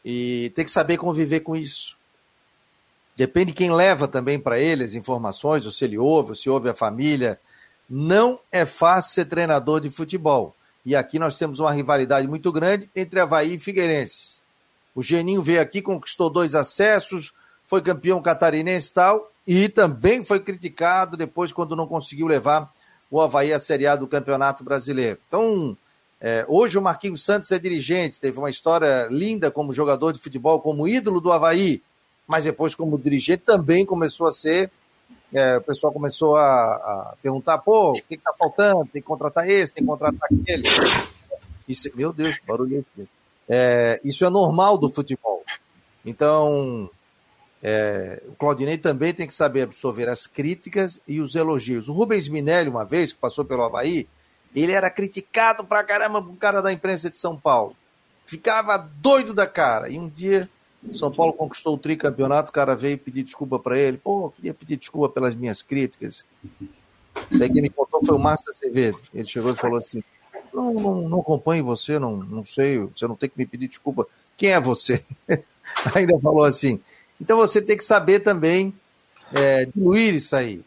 [0.02, 1.96] E tem que saber conviver com isso.
[3.14, 6.48] Depende de quem leva também para ele as informações, ou se ele ouve, ou se
[6.48, 7.38] ouve a família.
[7.88, 10.56] Não é fácil ser treinador de futebol.
[10.84, 14.40] E aqui nós temos uma rivalidade muito grande entre Havaí e Figueirense.
[14.94, 17.32] O Geninho veio aqui, conquistou dois acessos,
[17.66, 22.72] foi campeão catarinense e tal, e também foi criticado depois quando não conseguiu levar
[23.10, 25.18] o Havaí à Série A do Campeonato Brasileiro.
[25.28, 25.76] Então,
[26.20, 30.60] é, hoje o Marquinhos Santos é dirigente, teve uma história linda como jogador de futebol,
[30.60, 31.82] como ídolo do Havaí,
[32.26, 34.70] mas depois como dirigente também começou a ser
[35.32, 38.84] é, o pessoal começou a, a perguntar, pô, o que está faltando?
[38.92, 40.64] Tem que contratar esse, tem que contratar aquele.
[41.68, 42.84] Isso, meu Deus, que barulho
[43.48, 45.44] é, Isso é normal do futebol.
[46.04, 46.90] Então,
[47.62, 51.88] é, o Claudinei também tem que saber absorver as críticas e os elogios.
[51.88, 54.08] O Rubens Minelli, uma vez, que passou pelo Havaí,
[54.54, 57.76] ele era criticado pra caramba por um cara da imprensa de São Paulo.
[58.26, 59.88] Ficava doido da cara.
[59.88, 60.48] E um dia
[60.94, 63.98] são Paulo conquistou o tricampeonato, o cara veio pedir desculpa para ele.
[63.98, 66.24] Pô, queria pedir desculpa pelas minhas críticas.
[67.30, 68.98] Isso aí quem me contou foi o Márcio Azevedo.
[69.12, 70.02] Ele chegou e falou assim:
[70.52, 74.06] não, não, não acompanho você, não, não sei, você não tem que me pedir desculpa.
[74.36, 75.04] Quem é você?
[75.94, 76.80] Ainda falou assim.
[77.20, 78.72] Então você tem que saber também
[79.32, 80.64] é, diluir isso aí.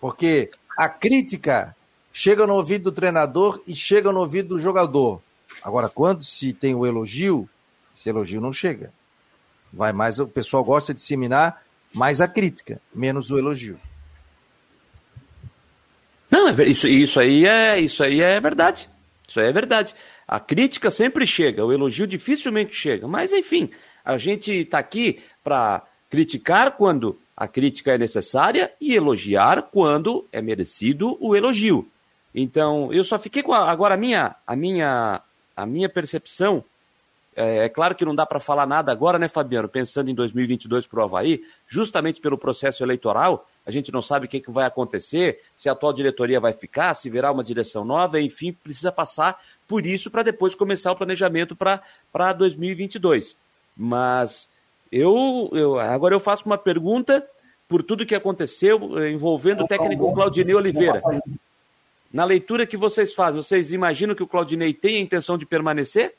[0.00, 1.76] Porque a crítica
[2.12, 5.20] chega no ouvido do treinador e chega no ouvido do jogador.
[5.62, 7.48] Agora, quando se tem o elogio,
[7.94, 8.92] esse elogio não chega.
[9.74, 13.78] Vai mais, o pessoal gosta de disseminar mais a crítica, menos o elogio.
[16.30, 18.88] Não, é isso, isso aí é isso aí é verdade.
[19.28, 19.94] Isso aí é verdade.
[20.26, 23.06] A crítica sempre chega, o elogio dificilmente chega.
[23.06, 23.70] Mas enfim,
[24.04, 30.40] a gente está aqui para criticar quando a crítica é necessária e elogiar quando é
[30.40, 31.88] merecido o elogio.
[32.34, 35.20] Então, eu só fiquei com a, agora a minha a minha
[35.56, 36.64] a minha percepção
[37.36, 39.68] é, é, claro que não dá para falar nada agora, né, Fabiano?
[39.68, 44.28] Pensando em 2022 para o Havaí, justamente pelo processo eleitoral, a gente não sabe o
[44.28, 48.20] que, que vai acontecer, se a atual diretoria vai ficar, se virá uma direção nova,
[48.20, 53.36] enfim, precisa passar por isso para depois começar o planejamento para 2022.
[53.76, 54.48] Mas
[54.92, 57.26] eu, eu agora eu faço uma pergunta
[57.66, 61.00] por tudo que aconteceu eh, envolvendo o técnico Claudinei Oliveira.
[62.12, 66.14] Na leitura que vocês fazem, vocês imaginam que o Claudinei tem a intenção de permanecer?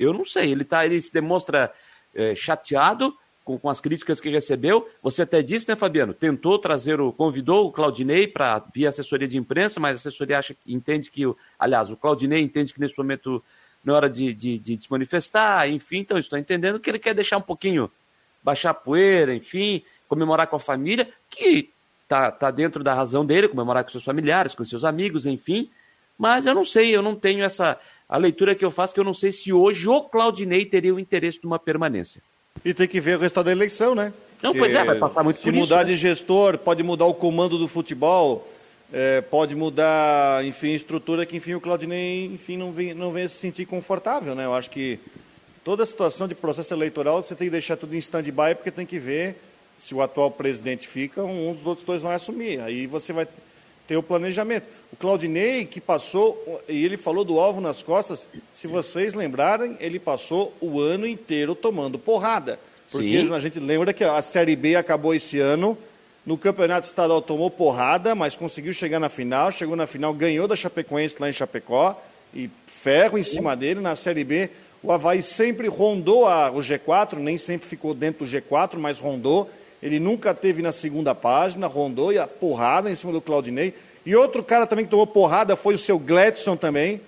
[0.00, 0.50] Eu não sei.
[0.50, 1.70] Ele, tá, ele se demonstra
[2.14, 4.88] é, chateado com, com, as críticas que recebeu.
[5.02, 6.14] Você até disse, né, Fabiano?
[6.14, 7.12] Tentou trazer o.
[7.12, 11.22] convidou o Claudinei para via assessoria de imprensa, mas a assessoria acha, entende que.
[11.58, 13.42] Aliás, o Claudinei entende que nesse momento
[13.84, 17.14] não é hora de, de, de se manifestar, enfim, então estou entendendo que ele quer
[17.14, 17.90] deixar um pouquinho,
[18.42, 21.70] baixar poeira, enfim, comemorar com a família, que
[22.06, 25.70] tá, tá dentro da razão dele, comemorar com seus familiares, com seus amigos, enfim.
[26.18, 27.78] Mas eu não sei, eu não tenho essa,
[28.10, 30.98] a leitura que eu faço, que eu não sei se hoje o Claudinei teria o
[30.98, 32.20] interesse de uma permanência.
[32.64, 34.12] E tem que ver o resultado da eleição, né?
[34.42, 35.92] Não, pois é, vai passar muito Se mudar isso, né?
[35.92, 38.50] de gestor, pode mudar o comando do futebol,
[38.92, 43.36] é, pode mudar, enfim, estrutura que, enfim, o Claudinei, enfim, não vem, não vem se
[43.36, 44.44] sentir confortável, né?
[44.44, 44.98] Eu acho que
[45.62, 48.84] toda a situação de processo eleitoral você tem que deixar tudo em stand-by, porque tem
[48.84, 49.36] que ver
[49.76, 52.60] se o atual presidente fica, um dos outros dois vai assumir.
[52.60, 53.28] Aí você vai
[53.90, 54.68] ter o planejamento.
[54.92, 59.98] O Claudinei, que passou, e ele falou do alvo nas costas, se vocês lembrarem, ele
[59.98, 62.60] passou o ano inteiro tomando porrada.
[62.88, 63.34] Porque Sim.
[63.34, 65.76] a gente lembra que a Série B acabou esse ano,
[66.24, 70.54] no Campeonato Estadual tomou porrada, mas conseguiu chegar na final, chegou na final, ganhou da
[70.54, 72.00] Chapecoense lá em Chapecó,
[72.32, 73.80] e ferro em cima dele.
[73.80, 74.50] Na Série B,
[74.84, 79.50] o Havaí sempre rondou a, o G4, nem sempre ficou dentro do G4, mas rondou.
[79.82, 83.74] Ele nunca teve na segunda página, rondou e a porrada em cima do Claudinei.
[84.04, 87.00] E outro cara também que tomou porrada foi o seu Gladson também.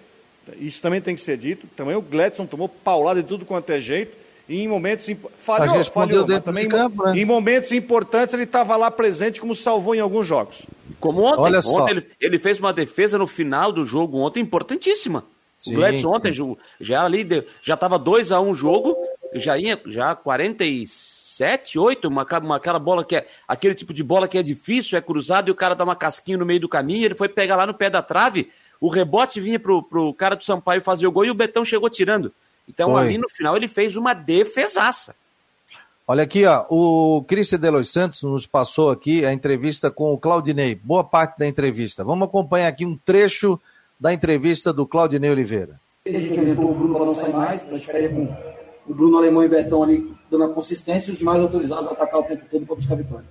[0.58, 1.66] Isso também tem que ser dito.
[1.76, 4.16] Também o Gladson tomou paulada de tudo quanto é jeito.
[4.48, 5.06] E em momentos
[5.38, 7.18] falhou, falhou, mas também campo, né?
[7.18, 10.66] em momentos importantes ele estava lá presente como salvou em alguns jogos.
[10.98, 11.82] Como ontem, Olha só.
[11.82, 15.24] ontem ele, ele, fez uma defesa no final do jogo ontem importantíssima.
[15.56, 16.16] Sim, o Gladson sim.
[16.16, 18.96] ontem já ali já estava 2 a 1 um jogo,
[19.34, 24.02] já ia já 46 sete, oito, uma, uma aquela bola que é aquele tipo de
[24.02, 26.68] bola que é difícil, é cruzado e o cara dá uma casquinha no meio do
[26.68, 30.36] caminho, ele foi pegar lá no pé da trave, o rebote vinha pro, pro cara
[30.36, 32.32] do Sampaio fazer o gol e o Betão chegou tirando.
[32.68, 33.02] Então foi.
[33.02, 35.14] ali no final ele fez uma defesaça.
[36.06, 40.74] Olha aqui, ó, o Cristian Delois Santos nos passou aqui a entrevista com o Claudinei,
[40.74, 42.04] boa parte da entrevista.
[42.04, 43.58] Vamos acompanhar aqui um trecho
[43.98, 45.80] da entrevista do Claudinei Oliveira.
[46.04, 48.51] A gente orientou o Bruno para não sair mais, para ficar com
[48.86, 51.92] o Bruno Alemão e o Betão ali dando a consistência e os demais autorizados a
[51.92, 53.26] atacar o tempo todo para buscar a vitória.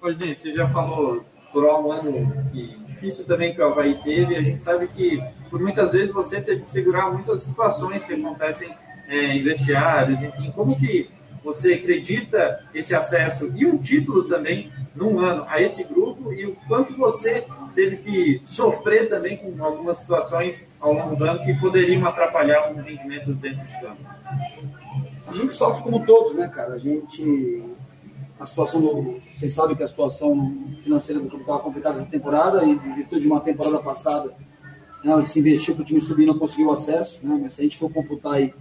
[0.00, 4.40] Rodney, você já falou por um ano que difícil também que o Havaí teve, a
[4.40, 8.70] gente sabe que por muitas vezes você teve que segurar muitas situações que acontecem
[9.08, 11.10] é, em vestiários, enfim, como que
[11.42, 16.54] você acredita esse acesso e um título também num ano a esse grupo e o
[16.68, 22.06] quanto você teve que sofrer também com algumas situações ao longo do ano que poderiam
[22.06, 24.00] atrapalhar o rendimento dentro de campo?
[25.26, 26.74] A gente sofre como todos, né, cara?
[26.74, 27.62] A gente.
[28.38, 29.20] A situação do.
[29.34, 33.22] Vocês sabem que a situação financeira do clube estava complicada na temporada e em virtude
[33.22, 34.34] de uma temporada passada,
[35.04, 37.38] né, onde se investiu para o time subir não conseguiu acesso, né?
[37.40, 38.52] Mas se a gente for computar aí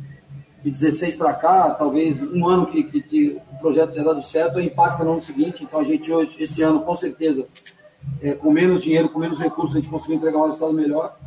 [0.63, 4.59] de 16 para cá, talvez um ano que, que, que, o projeto tenha dado certo,
[4.59, 5.63] impacta no ano seguinte.
[5.63, 7.47] Então a gente hoje, esse ano, com certeza,
[8.21, 11.17] é, com menos dinheiro, com menos recursos, a gente conseguiu entregar um resultado melhor.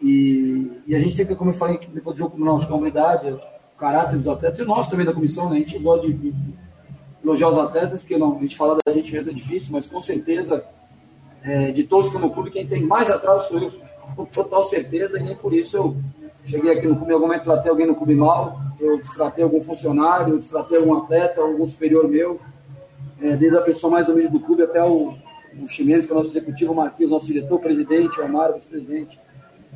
[0.00, 3.38] E, e a gente tem que, como eu falei depois do jogo com a comunidade,
[3.82, 5.56] caráter dos atletas, e nós também da comissão, né?
[5.56, 6.32] A gente gosta de, de
[7.24, 10.00] elogiar os atletas, porque não, a gente falar da gente mesmo é difícil, mas com
[10.00, 10.64] certeza,
[11.42, 13.72] é, de todos que no clube, quem tem mais atraso sou eu,
[14.14, 15.96] com total certeza, e nem por isso eu
[16.44, 19.60] cheguei aqui no clube, em algum momento tratei alguém no clube mal, eu destratei algum
[19.60, 22.40] funcionário, eu destratei algum atleta, algum superior meu,
[23.20, 25.14] é, desde a pessoa mais humilde do clube até o,
[25.60, 28.54] o Chimenez, que é o nosso executivo, o Marquinhos, nosso diretor, o presidente, o Amaro,
[28.54, 29.18] vice-presidente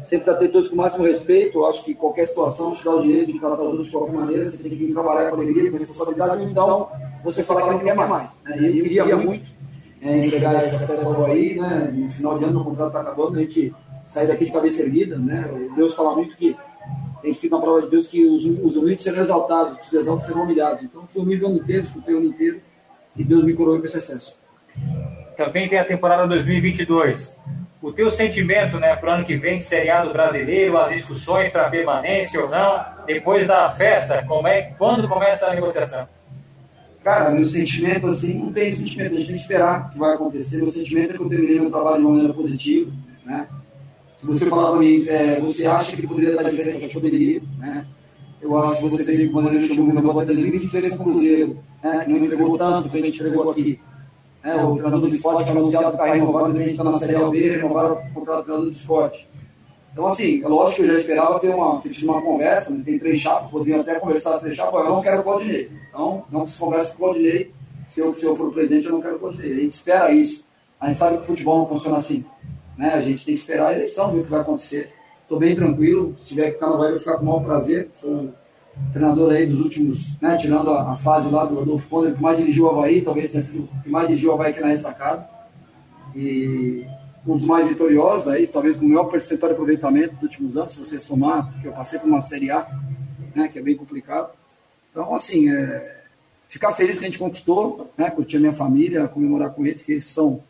[0.05, 1.65] sempre tratei todos com o máximo respeito.
[1.65, 4.45] Acho que qualquer situação te dá o direito de para todos de qualquer maneira.
[4.45, 6.89] Você tem que trabalhar com alegria, com responsabilidade, então
[7.25, 8.29] você falar que não quer mais.
[8.45, 8.69] Né?
[8.69, 9.45] Eu queria muito
[10.03, 11.93] é, entregar esse acesso aí, né?
[11.93, 13.75] No final de ano, o contrato está acabando, a gente
[14.07, 15.49] sair daqui de cabeça erguida, né?
[15.75, 16.57] Deus fala muito que
[17.21, 20.45] tem escrito na prova de Deus que os, os humildes serão exaltados, os exaltos serão
[20.45, 20.85] humilhados.
[20.85, 22.61] Então, fui humilde o ano inteiro, escutei o ano inteiro
[23.17, 24.39] e Deus me coroou com esse acesso.
[25.37, 27.37] Também tem a temporada 2022
[27.83, 32.41] o teu sentimento né, para o ano que vem, seriado brasileiro, as discussões para permanência
[32.41, 36.07] ou não, depois da festa, como é, quando começa a negociação?
[37.05, 40.15] Cara, meu sentimento, assim, não tem sentimento, a gente tem que esperar o que vai
[40.15, 40.57] acontecer.
[40.57, 42.91] Meu sentimento é que eu terminei meu trabalho de maneira positiva,
[43.25, 43.47] né?
[44.27, 47.87] você falar para mim, é, você acha que poderia estar diferente, eu poderia, né?
[48.41, 52.05] Eu acho que você teria, quando ele chegou no Botafogo, 23 com o Cruzeiro, né?
[52.07, 53.81] não entregou tanto que a gente entregou aqui.
[54.47, 57.51] É, o treinador do esporte foi anunciado que está renovado, gente está na Série B,
[57.57, 59.29] renovaram o contrato do treinador do esporte.
[59.93, 62.83] Então, assim, é lógico que eu já esperava ter uma, ter uma conversa, né?
[62.85, 65.69] tem três chapas, poderiam até conversar, três chapas, eu não quero o Claudinei.
[65.89, 67.51] Então, não se conversa com o Claudinei,
[67.89, 69.53] se eu, se eu for o presidente, eu não quero o Claudinei.
[69.53, 70.45] A gente espera isso.
[70.81, 72.25] A gente sabe que o futebol não funciona assim.
[72.79, 72.91] Né?
[72.91, 74.93] A gente tem que esperar a eleição, ver o que vai acontecer.
[75.23, 77.91] Estou bem tranquilo, se tiver que ficar no vai, eu ficar com o maior prazer.
[78.93, 82.39] Treinador aí dos últimos, né, tirando a, a, fase lá do Adolfo Conde, que mais
[82.39, 85.29] dirigiu o Havaí, talvez tenha sido que mais dirigiu o Havaí aqui na ressacada.
[86.15, 86.85] E
[87.27, 90.73] um dos mais vitoriosos aí, talvez com o maior percentual de aproveitamento dos últimos anos,
[90.73, 92.67] se você somar, porque eu passei por uma Série A,
[93.35, 94.31] né, que é bem complicado.
[94.91, 96.05] Então, assim, é,
[96.49, 99.93] ficar feliz que a gente conquistou, né, curtir a minha família, comemorar com eles, que
[99.93, 100.41] eles são,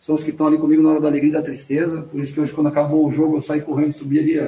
[0.00, 2.02] são os que estão ali comigo na hora da alegria e da tristeza.
[2.02, 4.38] Por isso que hoje, quando acabou o jogo, eu saí correndo, subi ali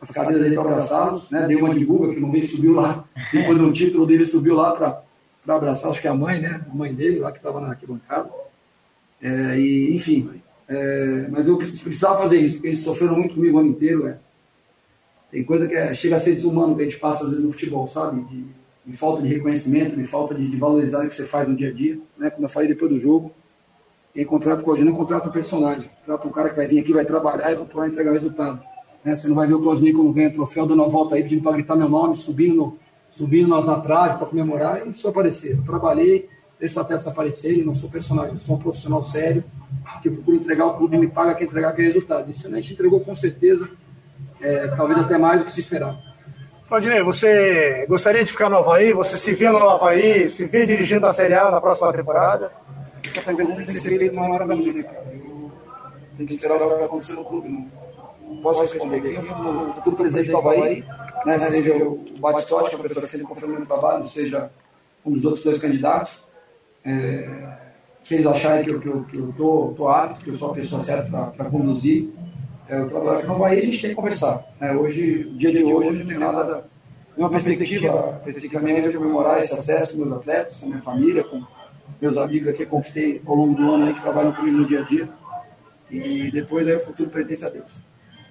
[0.00, 3.04] as cadeiras dele para abraçá-los, né, dei uma de Guga, que não veio, subiu lá,
[3.32, 5.02] depois do título dele, subiu lá para
[5.54, 8.30] abraçar, acho que é a mãe, né, a mãe dele, lá que estava na arquibancada.
[9.20, 10.30] É, e, enfim,
[10.68, 14.06] é, mas eu precisava fazer isso, porque eles sofreram muito comigo o ano inteiro.
[14.06, 14.18] É.
[15.30, 17.52] Tem coisa que é, chega a ser desumano que a gente passa às vezes no
[17.52, 18.22] futebol, sabe?
[18.24, 18.44] De,
[18.86, 21.70] de falta de reconhecimento, de falta de, de, valorizar o que você faz no dia
[21.70, 21.98] a dia.
[22.16, 22.30] Né?
[22.30, 23.32] Como eu falei depois do jogo,
[24.14, 25.90] quem contrata com a gente não contrata um personagem.
[26.00, 28.62] Contrata um cara que vai vir aqui, vai trabalhar e vai entregar resultado.
[29.06, 29.14] Né?
[29.14, 31.52] Você não vai ver o Claudinei quando ganha troféu, dando uma volta aí, pedindo para
[31.52, 32.76] gritar meu nome, subindo,
[33.12, 34.78] subindo na, na trave para comemorar.
[34.78, 35.52] Eu não preciso aparecer.
[35.52, 36.28] Eu trabalhei,
[36.58, 39.44] deixo até desaparecer, não sou personagem, sou um profissional sério
[40.02, 42.30] que procura entregar o clube me paga quem entregar aquele resultado.
[42.30, 43.68] Isso a gente entregou com certeza,
[44.40, 45.98] é, talvez até mais do que se esperava.
[46.68, 48.92] Claudinei, você gostaria de ficar no Havaí?
[48.92, 52.50] Você se vê no Havaí, se vê dirigindo a Série A na próxima temporada?
[53.06, 55.06] Essa pergunta tem que ser feita uma hora da minha, né, cara?
[55.12, 55.52] Eu
[56.16, 57.48] tenho que esperar o que vai acontecer no clube.
[57.48, 57.85] Não
[58.42, 59.18] posso responder aqui.
[59.18, 60.84] O futuro presidente do Havaí,
[61.24, 64.50] né, seja o Batistotti, que é a pessoa que sempre confirma no trabalho, seja
[65.04, 66.24] um dos outros dois candidatos.
[66.84, 67.28] É,
[68.02, 71.26] se acharem que eu, eu, que eu tô, apto, que eu sou a pessoa certa
[71.36, 72.08] para conduzir
[72.68, 74.44] é, o trabalho aqui no Bahia, a gente tem que conversar.
[74.60, 76.64] É, hoje, dia de hoje, não tem nada,
[77.16, 81.24] nenhuma perspectiva, perspectiva minha é de comemorar esse acesso com meus atletas, com minha família,
[81.24, 81.42] com
[82.00, 84.80] meus amigos aqui que conquistei ao longo do ano aí, que trabalham comigo no dia
[84.80, 85.08] a dia.
[85.90, 87.72] E depois aí o futuro pertence a Deus.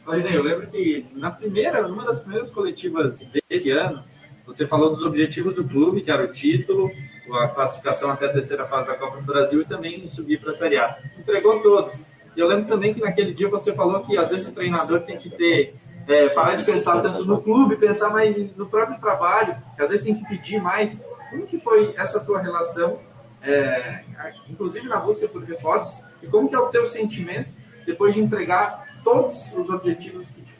[0.05, 4.03] Claudinei, eu lembro que na primeira, numa das primeiras coletivas desse ano,
[4.45, 6.91] você falou dos objetivos do clube, que era o título,
[7.33, 10.55] a classificação até a terceira fase da Copa do Brasil e também subir para a
[10.55, 10.95] Série A.
[11.17, 11.95] Entregou todos.
[12.35, 15.17] E eu lembro também que naquele dia você falou que às vezes o treinador tem
[15.17, 15.73] que ter
[16.07, 20.05] é, parar de pensar tanto no clube, pensar mais no próprio trabalho, que às vezes
[20.05, 21.01] tem que pedir mais.
[21.31, 22.99] Como que foi essa tua relação,
[23.41, 24.03] é,
[24.47, 27.49] inclusive na busca por reforços, e como que é o teu sentimento
[27.85, 30.53] depois de entregar todos os objetivos que te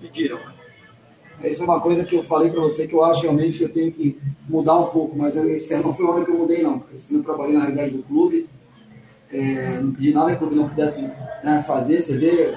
[0.00, 0.38] pediram?
[1.42, 3.72] Isso é uma coisa que eu falei para você que eu acho realmente que eu
[3.72, 4.18] tenho que
[4.48, 6.84] mudar um pouco, mas eu, ano não foi o ano que eu mudei, não.
[7.10, 8.46] Eu trabalhei na realidade do clube,
[9.32, 11.02] é, não pedi nada que o clube não pudesse
[11.42, 12.00] né, fazer.
[12.00, 12.54] Você vê,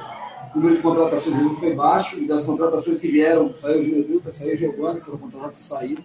[0.54, 4.32] o número de contratações ali foi baixo, e das contratações que vieram, saiu o Dutra,
[4.32, 6.04] saiu o Giovanni, foram contratados e saíram.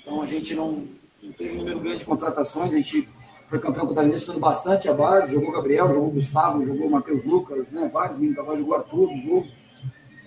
[0.00, 0.84] Então a gente não,
[1.20, 3.08] não teve um número grande de contratações, a gente
[3.48, 7.88] foi campeão catarinense estando bastante a base, jogou Gabriel, jogou Gustavo, jogou Matheus Lucas, né,
[7.92, 9.46] vários meninos da jogou Arthur, jogou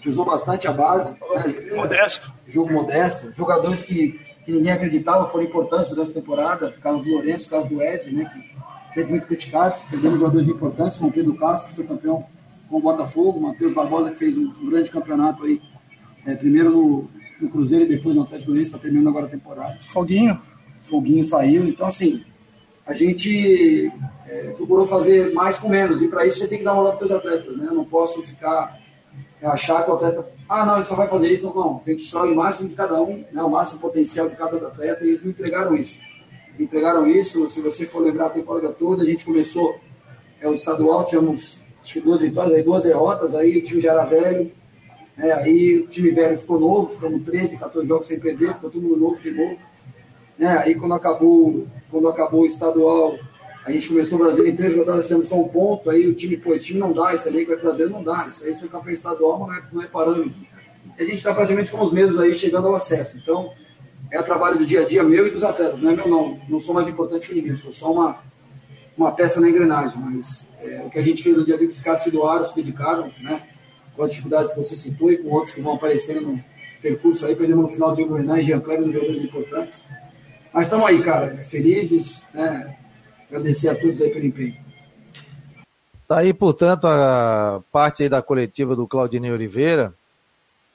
[0.07, 1.11] usou bastante a base.
[1.11, 1.76] Né?
[1.76, 2.32] Modesto.
[2.47, 3.34] Jogo modesto.
[3.34, 6.70] Jogadores que, que ninguém acreditava foram importantes durante a temporada.
[6.70, 8.26] Do Lourenço, o caso do Wesley, né?
[8.26, 9.82] Que sempre muito criticados.
[9.89, 12.26] Perdemos jogadores importantes, como Pedro Castro, que foi campeão
[12.70, 15.61] com o Botafogo, Matheus Barbosa, que fez um, um grande campeonato aí.
[16.26, 17.09] É, primeiro no,
[17.41, 19.78] no, Cruzeiro e depois no Atlético Goianiense, está terminando agora a temporada.
[19.89, 20.39] Foguinho.
[20.84, 21.67] Foguinho saiu.
[21.67, 22.24] Então, assim,
[22.89, 23.91] a gente
[24.27, 26.01] é, procurou fazer mais com menos.
[26.01, 27.55] E para isso você tem que dar uma olhada para os atletas.
[27.55, 27.67] Né?
[27.69, 28.79] Eu não posso ficar
[29.41, 31.79] é achar que o atleta, ah, não, ele só vai fazer isso, não, não.
[31.79, 35.05] Tem que tirar o máximo de cada um, né, o máximo potencial de cada atleta,
[35.05, 36.01] e eles me entregaram isso.
[36.57, 39.79] Me entregaram isso, se você for lembrar a temporada toda, a gente começou
[40.41, 43.91] é, o estadual, tínhamos acho que duas vitórias, aí duas derrotas, aí o time já
[43.91, 44.51] era velho,
[45.15, 48.81] né, aí o time velho ficou novo, ficamos 13, 14 jogos sem perder, ficou todo
[48.81, 49.57] mundo novo de novo.
[50.39, 53.19] Né, aí quando acabou, quando acabou o estadual,
[53.65, 56.37] a gente começou o Brasil em três rodadas, temos só um ponto, aí o time,
[56.37, 58.25] pô, esse time não dá, esse elenco vai trazer, não dá.
[58.29, 60.39] Isso aí foi campeão estadual, não é, não é parâmetro.
[60.97, 63.17] E a gente está praticamente com os mesmos aí chegando ao acesso.
[63.17, 63.51] Então,
[64.09, 66.39] é o trabalho do dia a dia meu e dos atletas, não é meu não.
[66.47, 68.19] Não sou mais importante que ninguém, sou só uma,
[68.97, 71.67] uma peça na engrenagem, mas é, o que a gente fez no dia a dia,
[71.67, 73.41] os caras se se dedicaram, né?
[73.93, 76.43] Com as dificuldades que você citou e com outros que vão aparecendo no
[76.81, 79.83] percurso aí, perdemos no final de Diego Renan e Jean Kleber, jogadores importantes.
[80.54, 82.78] Mas estamos aí, cara, felizes, né?
[83.28, 84.58] Agradecer a todos aí pelo empenho.
[86.08, 89.93] Tá aí, portanto, a parte aí da coletiva do Claudinei Oliveira,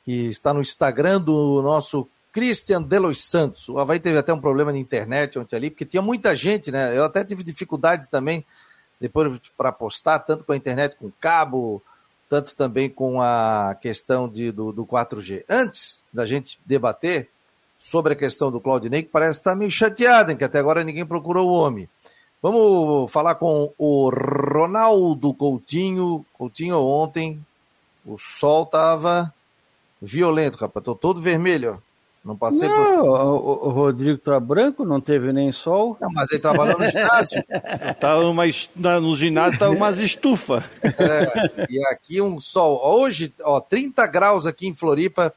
[0.05, 3.69] que está no Instagram do nosso Christian Delos Santos.
[3.69, 6.97] O Havaí teve até um problema na internet ontem ali, porque tinha muita gente, né?
[6.97, 8.45] Eu até tive dificuldade também
[9.01, 11.83] depois para postar, tanto com a internet com cabo,
[12.29, 15.45] tanto também com a questão de, do, do 4G.
[15.49, 17.29] Antes da gente debater
[17.85, 21.05] sobre a questão do Claudinei, que parece estar meio chateado, hein, que até agora ninguém
[21.05, 21.87] procurou o homem.
[22.43, 26.25] Vamos falar com o Ronaldo Coutinho.
[26.33, 27.45] Coutinho, ontem
[28.07, 29.33] o sol tava
[30.01, 30.83] violento, rapaz.
[30.83, 31.81] Tô todo vermelho.
[32.25, 33.11] Não passei não, por.
[33.11, 35.95] O, o Rodrigo tá branco, não teve nem sol.
[36.01, 37.45] Não, mas ele trabalhou no ginásio.
[38.01, 38.45] tá uma,
[39.01, 40.65] no ginásio tá umas estufa.
[40.83, 42.81] É, e aqui um sol.
[42.83, 45.35] Hoje, ó, 30 graus aqui em Floripa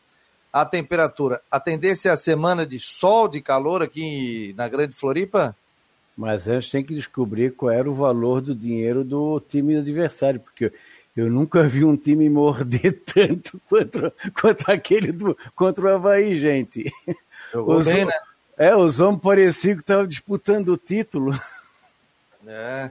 [0.52, 1.41] a temperatura.
[1.52, 5.56] A tendência é a semana de sol, de calor aqui na Grande Floripa?
[6.18, 10.74] Mas antes tem que descobrir qual era o valor do dinheiro do time adversário, porque
[11.16, 16.91] eu nunca vi um time morder tanto contra, quanto aquele do, contra o Havaí, gente.
[17.54, 18.14] Jogou os, bem, né?
[18.58, 21.38] É, os homens pareciam que estavam disputando o título.
[22.50, 22.89] É.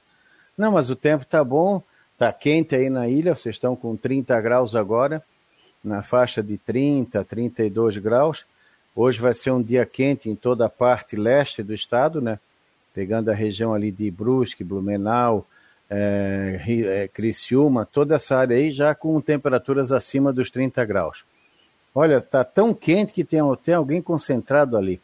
[0.58, 1.82] Não, mas o tempo tá bom,
[2.14, 5.22] Está quente aí na ilha, vocês estão com 30 graus agora,
[5.84, 8.46] na faixa de 30, 32 graus.
[8.96, 12.40] Hoje vai ser um dia quente em toda a parte leste do estado, né?
[12.94, 15.46] Pegando a região ali de Brusque, Blumenau,
[15.96, 21.24] é, é, Criciúma, toda essa área aí já com temperaturas acima dos 30 graus.
[21.94, 25.00] Olha, tá tão quente que tem, tem alguém concentrado ali.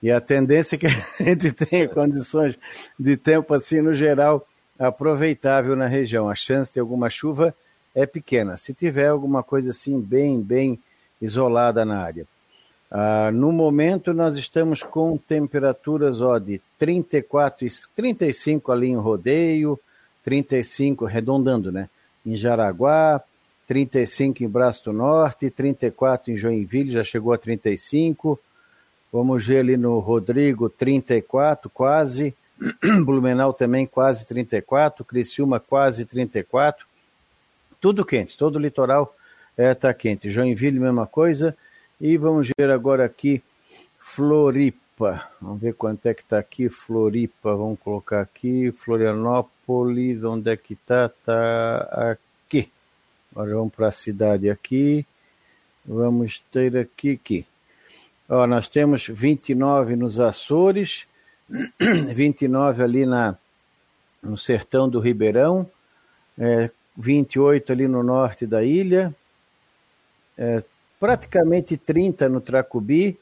[0.00, 2.58] E a tendência é que a gente tenha condições
[2.98, 4.46] de tempo assim no geral
[4.78, 6.28] aproveitável na região.
[6.28, 7.52] A chance de alguma chuva
[7.94, 8.56] é pequena.
[8.56, 10.78] Se tiver alguma coisa assim bem, bem
[11.20, 12.26] isolada na área.
[12.90, 19.78] Ah, no momento nós estamos com temperaturas ó, de 34 e 35 ali em Rodeio,
[20.24, 21.88] 35 arredondando, né?
[22.24, 23.22] Em Jaraguá,
[23.66, 28.38] 35 em Braço do Norte, 34 em Joinville, já chegou a 35.
[29.12, 32.34] Vamos ver ali no Rodrigo, 34 quase.
[33.04, 36.86] Blumenau também quase 34, Criciúma quase 34.
[37.80, 39.14] Tudo quente, todo o litoral
[39.52, 40.30] está é, tá quente.
[40.30, 41.56] Joinville, mesma coisa.
[42.00, 43.42] E vamos ver agora aqui
[43.98, 45.28] Floripa.
[45.40, 47.54] Vamos ver quanto é que está aqui Floripa.
[47.54, 49.57] Vamos colocar aqui Florianópolis.
[49.70, 51.06] Onde é que está?
[51.06, 52.70] Está aqui.
[53.32, 55.04] Agora vamos para a cidade aqui.
[55.84, 57.46] Vamos ter aqui, aqui.
[58.28, 61.06] Ó, nós temos 29 nos Açores,
[61.78, 63.36] 29 ali na,
[64.22, 65.70] no sertão do Ribeirão,
[66.38, 69.14] é, 28 ali no norte da ilha,
[70.36, 70.62] é,
[70.98, 73.18] praticamente 30 no Tracubi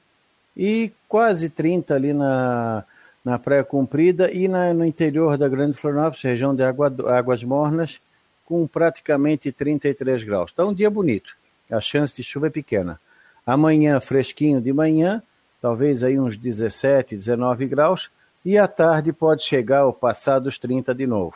[0.57, 2.85] e quase 30 ali na,
[3.27, 8.01] na Praia Comprida e na, no interior da Grande Florianópolis, região de água, Águas Mornas,
[8.45, 10.51] com praticamente 33 graus.
[10.53, 11.37] Está um dia bonito,
[11.69, 13.01] a chance de chuva é pequena.
[13.45, 15.21] Amanhã, fresquinho de manhã,
[15.61, 18.13] talvez aí uns 17, 19 graus,
[18.45, 21.35] e à tarde pode chegar ao passar dos 30 de novo.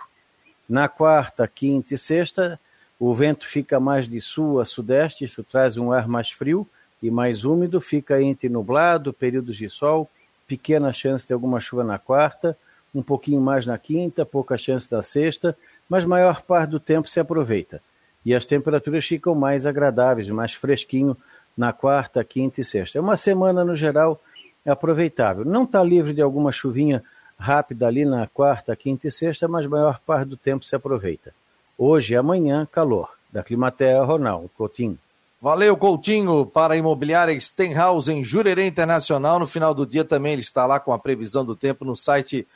[0.68, 2.60] Na quarta, quinta e sexta,
[3.00, 6.64] o vento fica mais de sul a sudeste, isso traz um ar mais frio
[7.02, 10.08] e mais úmido, fica entre nublado, períodos de sol,
[10.50, 12.58] pequena chance de alguma chuva na quarta,
[12.92, 15.56] um pouquinho mais na quinta, pouca chance na sexta,
[15.88, 17.80] mas maior parte do tempo se aproveita.
[18.26, 21.16] E as temperaturas ficam mais agradáveis, mais fresquinho
[21.56, 22.98] na quarta, quinta e sexta.
[22.98, 24.20] É uma semana, no geral,
[24.66, 25.44] aproveitável.
[25.44, 27.00] Não está livre de alguma chuvinha
[27.38, 31.32] rápida ali na quarta, quinta e sexta, mas maior parte do tempo se aproveita.
[31.78, 33.08] Hoje e amanhã, calor.
[33.32, 34.98] Da Climatea, Ronaldo Coutinho.
[35.42, 39.38] Valeu, Coutinho, para a imobiliária Stenhouse em Jurerê Internacional.
[39.38, 42.46] No final do dia também ele está lá com a previsão do tempo no site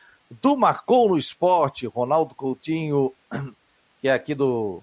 [0.43, 1.87] do Marcou no Esporte.
[1.87, 3.11] Ronaldo Coutinho,
[4.03, 4.83] que é aqui do.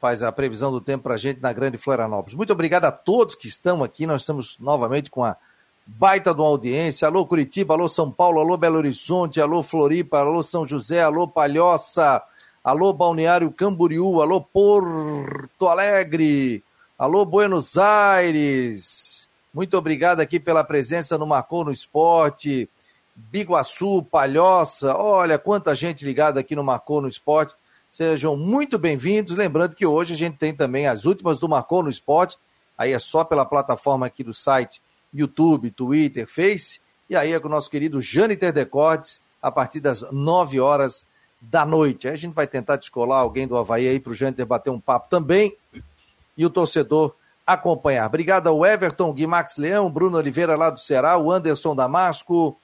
[0.00, 2.36] faz a previsão do tempo para a gente na Grande Florianópolis.
[2.36, 4.06] Muito obrigado a todos que estão aqui.
[4.06, 5.36] Nós estamos novamente com a
[5.84, 7.08] baita de uma audiência.
[7.08, 12.22] Alô Curitiba, alô São Paulo, alô Belo Horizonte, alô Floripa, alô São José, alô Palhoça,
[12.62, 16.63] alô Balneário Camboriú, alô Porto Alegre.
[16.96, 19.28] Alô, Buenos Aires.
[19.52, 22.70] Muito obrigado aqui pela presença no Marcou no Esporte.
[23.16, 24.96] Biguaçu, Palhoça.
[24.96, 27.56] Olha quanta gente ligada aqui no Marcou no Esporte.
[27.90, 29.36] Sejam muito bem-vindos.
[29.36, 32.38] Lembrando que hoje a gente tem também as últimas do Marcou no Esporte.
[32.78, 34.80] Aí é só pela plataforma aqui do site,
[35.12, 36.80] YouTube, Twitter, Face.
[37.10, 41.04] E aí é com o nosso querido Jâniter Decortes, a partir das 9 horas
[41.42, 42.06] da noite.
[42.06, 44.78] Aí a gente vai tentar descolar alguém do Havaí aí para o Jâniter bater um
[44.78, 45.56] papo também
[46.36, 47.14] e o torcedor
[47.46, 48.06] acompanhar.
[48.06, 52.56] Obrigado ao Everton, Guimax Leão, Bruno Oliveira lá do Ceará, o Anderson Damasco,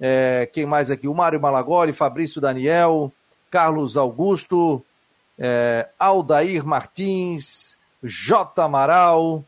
[0.00, 1.06] é, quem mais aqui?
[1.06, 3.12] O Mário Malagoli, Fabrício Daniel,
[3.50, 4.84] Carlos Augusto,
[5.38, 8.62] é, Aldair Martins, J.
[8.62, 9.44] Amaral,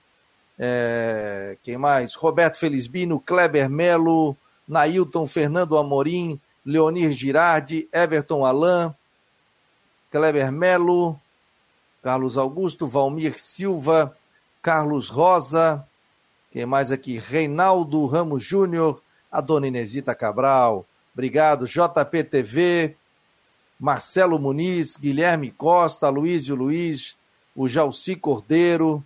[0.58, 2.14] é, quem mais?
[2.14, 4.36] Roberto Felizbino, Kleber Melo,
[4.68, 8.94] Nailton Fernando Amorim, Leonir Girardi, Everton Alain,
[10.10, 11.20] Kleber Melo,
[12.04, 14.14] Carlos Augusto, Valmir Silva,
[14.60, 15.82] Carlos Rosa,
[16.52, 17.18] quem mais aqui?
[17.18, 19.00] Reinaldo Ramos Júnior,
[19.32, 20.84] a dona Inesita Cabral,
[21.14, 22.94] obrigado, JPTV,
[23.80, 27.16] Marcelo Muniz, Guilherme Costa, Luísio Luiz,
[27.56, 29.02] o Jalci Cordeiro,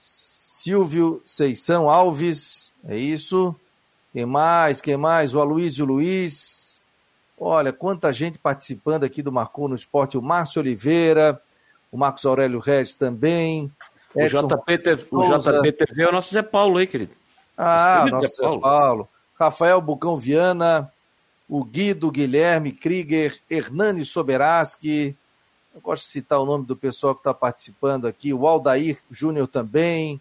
[0.00, 3.54] Silvio Seição Alves, é isso.
[4.12, 4.80] Quem mais?
[4.80, 5.32] Quem mais?
[5.32, 6.80] O Aloysio Luiz.
[7.38, 10.18] Olha, quanta gente participando aqui do Marcou no Esporte.
[10.18, 11.40] O Márcio Oliveira,
[11.94, 13.70] o Marcos Aurélio Regis também.
[14.16, 17.12] Edson o JP, o JP TV é o nosso Zé Paulo aí, querido.
[17.56, 18.60] Ah, nosso Zé Paulo.
[18.60, 19.08] Paulo.
[19.38, 20.92] Rafael Bucão Viana,
[21.48, 25.16] o Guido Guilherme Krieger, Hernani Soberaski.
[25.72, 28.34] Eu gosto de citar o nome do pessoal que está participando aqui.
[28.34, 30.20] O Aldair Júnior também.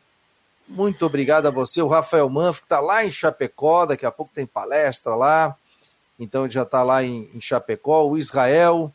[0.67, 4.31] Muito obrigado a você, o Rafael Manf, que está lá em Chapecó, daqui a pouco
[4.33, 5.57] tem palestra lá,
[6.19, 8.07] então ele já está lá em, em, Chapecó.
[8.07, 8.93] O Israel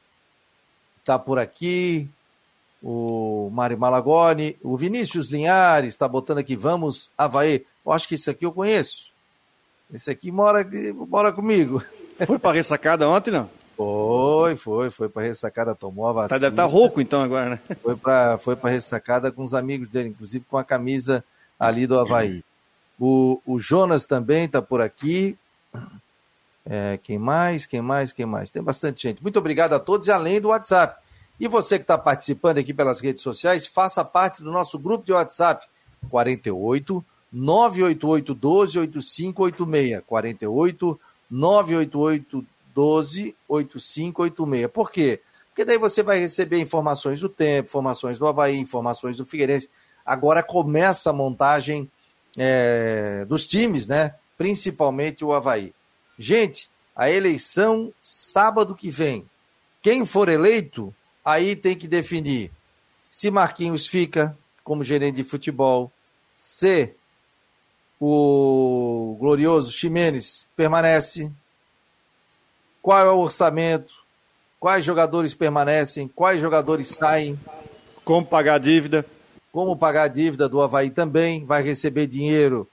[1.00, 2.08] está por aqui,
[2.82, 7.64] o Mário Malagoni, o Vinícius Linhares está botando aqui, vamos, Havaí.
[7.84, 9.12] Eu acho que esse aqui eu conheço.
[9.92, 10.66] Esse aqui mora,
[11.08, 11.82] mora comigo.
[12.26, 13.48] Foi para ressacada ontem, não?
[13.76, 16.40] Foi, foi, foi para ressacada, tomou a vacina.
[16.40, 17.60] Deve estar tá rouco então agora, né?
[17.80, 21.24] Foi para foi ressacada com os amigos dele, inclusive com a camisa
[21.60, 22.42] ali do Havaí.
[22.98, 25.38] O, o Jonas também está por aqui.
[26.66, 27.66] É, quem mais?
[27.66, 28.12] Quem mais?
[28.12, 28.50] Quem mais?
[28.50, 29.22] Tem bastante gente.
[29.22, 31.00] Muito obrigado a todos e além do WhatsApp.
[31.40, 35.12] E você que está participando aqui pelas redes sociais, faça parte do nosso grupo de
[35.12, 35.66] WhatsApp
[36.10, 40.02] 48 988 12 8586.
[40.06, 44.72] 48 988 12 8586.
[44.72, 45.20] Por quê?
[45.50, 49.68] Porque daí você vai receber informações do tempo, informações do Havaí, informações do Figueirense
[50.08, 51.88] agora começa a montagem
[52.38, 54.14] é, dos times, né?
[54.38, 55.74] Principalmente o Havaí.
[56.18, 59.28] Gente, a eleição sábado que vem.
[59.82, 60.94] Quem for eleito,
[61.30, 62.50] aí tem que definir
[63.10, 65.90] se Marquinhos fica como gerente de futebol,
[66.34, 66.94] se
[68.00, 71.32] o glorioso Ximenes permanece,
[72.82, 73.94] qual é o orçamento,
[74.60, 77.38] quais jogadores permanecem, quais jogadores saem.
[78.04, 79.04] Como pagar a dívida
[79.52, 82.68] como pagar a dívida do Havaí também, vai receber dinheiro.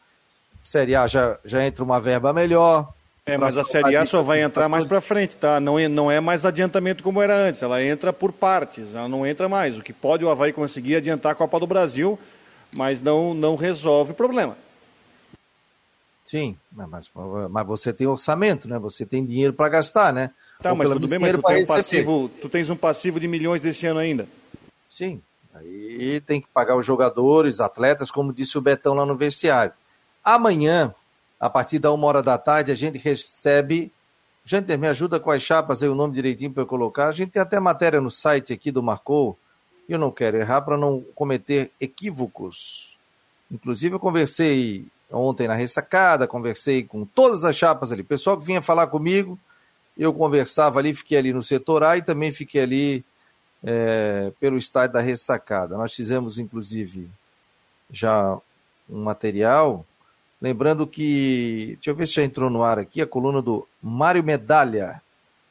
[0.63, 2.93] Série A já, já entra uma verba melhor.
[3.25, 5.59] É, mas a Série A só vai entrar mais para frente, tá?
[5.59, 9.25] Não é, não é mais adiantamento como era antes, ela entra por partes, ela não
[9.25, 9.77] entra mais.
[9.77, 12.19] O que pode o Havaí conseguir é adiantar a Copa do Brasil,
[12.71, 14.55] mas não, não resolve o problema.
[16.23, 17.09] Sim, mas,
[17.49, 18.77] mas você tem orçamento, né?
[18.79, 20.31] Você tem dinheiro para gastar, né?
[20.61, 23.27] Tá, Ou mas tudo bem, mas tu, tem um passivo, tu tens um passivo de
[23.27, 24.27] milhões desse ano ainda.
[24.89, 25.21] Sim,
[25.55, 29.71] Aí tem que pagar os jogadores, atletas, como disse o Betão lá no vestiário.
[30.21, 30.93] Amanhã,
[31.45, 33.91] a partir da uma hora da tarde, a gente recebe.
[34.43, 37.07] Gente, me ajuda com as chapas aí, o nome direitinho para eu colocar.
[37.07, 39.37] A gente tem até matéria no site aqui do Marcou.
[39.87, 42.97] Eu não quero errar para não cometer equívocos.
[43.51, 48.01] Inclusive, eu conversei ontem na ressacada, conversei com todas as chapas ali.
[48.01, 49.37] Pessoal que vinha falar comigo,
[49.95, 53.05] eu conversava ali, fiquei ali no setor A e também fiquei ali
[53.63, 55.77] é, pelo estádio da ressacada.
[55.77, 57.07] Nós fizemos, inclusive,
[57.91, 58.35] já
[58.89, 59.85] um material.
[60.41, 64.23] Lembrando que, deixa eu ver se já entrou no ar aqui, a coluna do Mário
[64.23, 65.01] Medalha.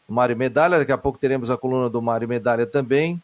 [0.09, 3.23] Mário Medalha, daqui a pouco teremos a coluna do Mário Medalha também.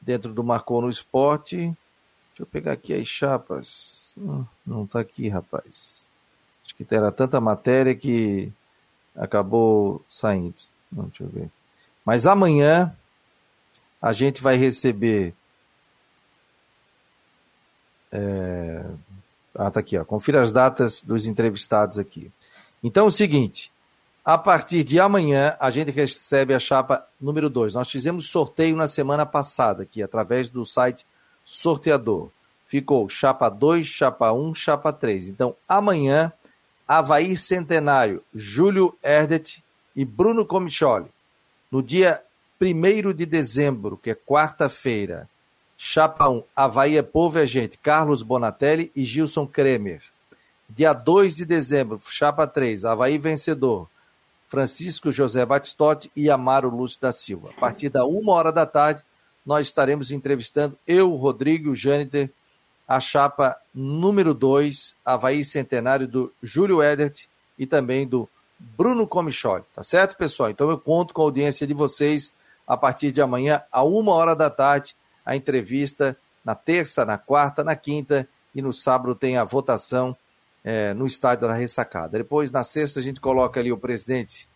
[0.00, 1.56] Dentro do Marcou no Esporte.
[1.56, 4.14] Deixa eu pegar aqui as chapas.
[4.18, 6.10] Hum, não está aqui, rapaz.
[6.64, 8.52] Acho que era tanta matéria que
[9.16, 10.62] acabou saindo.
[10.90, 11.50] Não, deixa eu ver.
[12.04, 12.94] Mas amanhã
[14.00, 15.34] a gente vai receber.
[18.10, 18.84] É...
[19.54, 20.04] Ah, tá aqui, ó.
[20.04, 22.30] Confira as datas dos entrevistados aqui.
[22.82, 23.70] Então, é o seguinte:
[24.24, 27.74] a partir de amanhã, a gente recebe a chapa número 2.
[27.74, 31.06] Nós fizemos sorteio na semana passada aqui, através do site
[31.44, 32.30] sorteador.
[32.66, 35.28] Ficou chapa 2, chapa 1, chapa 3.
[35.28, 36.32] Então, amanhã,
[36.88, 39.62] Havaí Centenário, Júlio Erdet
[39.94, 41.10] e Bruno Comicholi.
[41.70, 42.22] No dia
[42.60, 45.28] 1 de dezembro, que é quarta-feira,
[45.76, 50.02] chapa 1, Havaí é povo e gente, Carlos Bonatelli e Gilson Kremer.
[50.68, 53.88] Dia 2 de dezembro, chapa 3, Havaí vencedor,
[54.48, 57.50] Francisco José Batistotti e Amaro Lúcio da Silva.
[57.56, 59.02] A partir da uma hora da tarde,
[59.44, 62.30] nós estaremos entrevistando eu, Rodrigo o Jâniter,
[62.86, 67.24] a chapa número 2, Havaí Centenário do Júlio Edert
[67.58, 69.64] e também do Bruno Comicholi.
[69.74, 70.50] Tá certo, pessoal?
[70.50, 72.32] Então eu conto com a audiência de vocês
[72.66, 74.94] a partir de amanhã, a uma hora da tarde,
[75.24, 80.16] a entrevista na terça, na quarta, na quinta e no sábado tem a votação
[80.64, 82.18] é, no estádio da ressacada.
[82.18, 84.48] Depois, na sexta, a gente coloca ali o presidente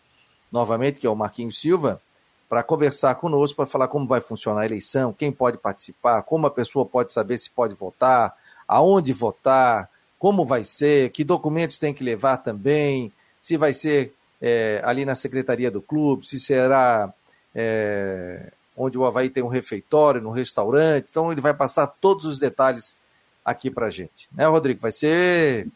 [0.51, 2.01] novamente, que é o Marquinhos Silva,
[2.47, 6.51] para conversar conosco, para falar como vai funcionar a eleição, quem pode participar, como a
[6.51, 8.33] pessoa pode saber se pode votar,
[8.65, 14.81] aonde votar, como vai ser, que documentos tem que levar também, se vai ser é,
[14.83, 17.13] ali na secretaria do clube, se será
[17.53, 21.07] é, onde o Havaí tem um refeitório, no restaurante.
[21.09, 22.95] Então ele vai passar todos os detalhes
[23.43, 24.29] aqui para gente.
[24.31, 24.79] Né, Rodrigo?
[24.79, 25.67] Vai ser.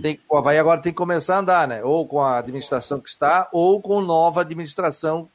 [0.00, 1.82] Tem, o Havaí agora tem que começar a andar, né?
[1.82, 5.28] Ou com a administração que está, ou com nova administração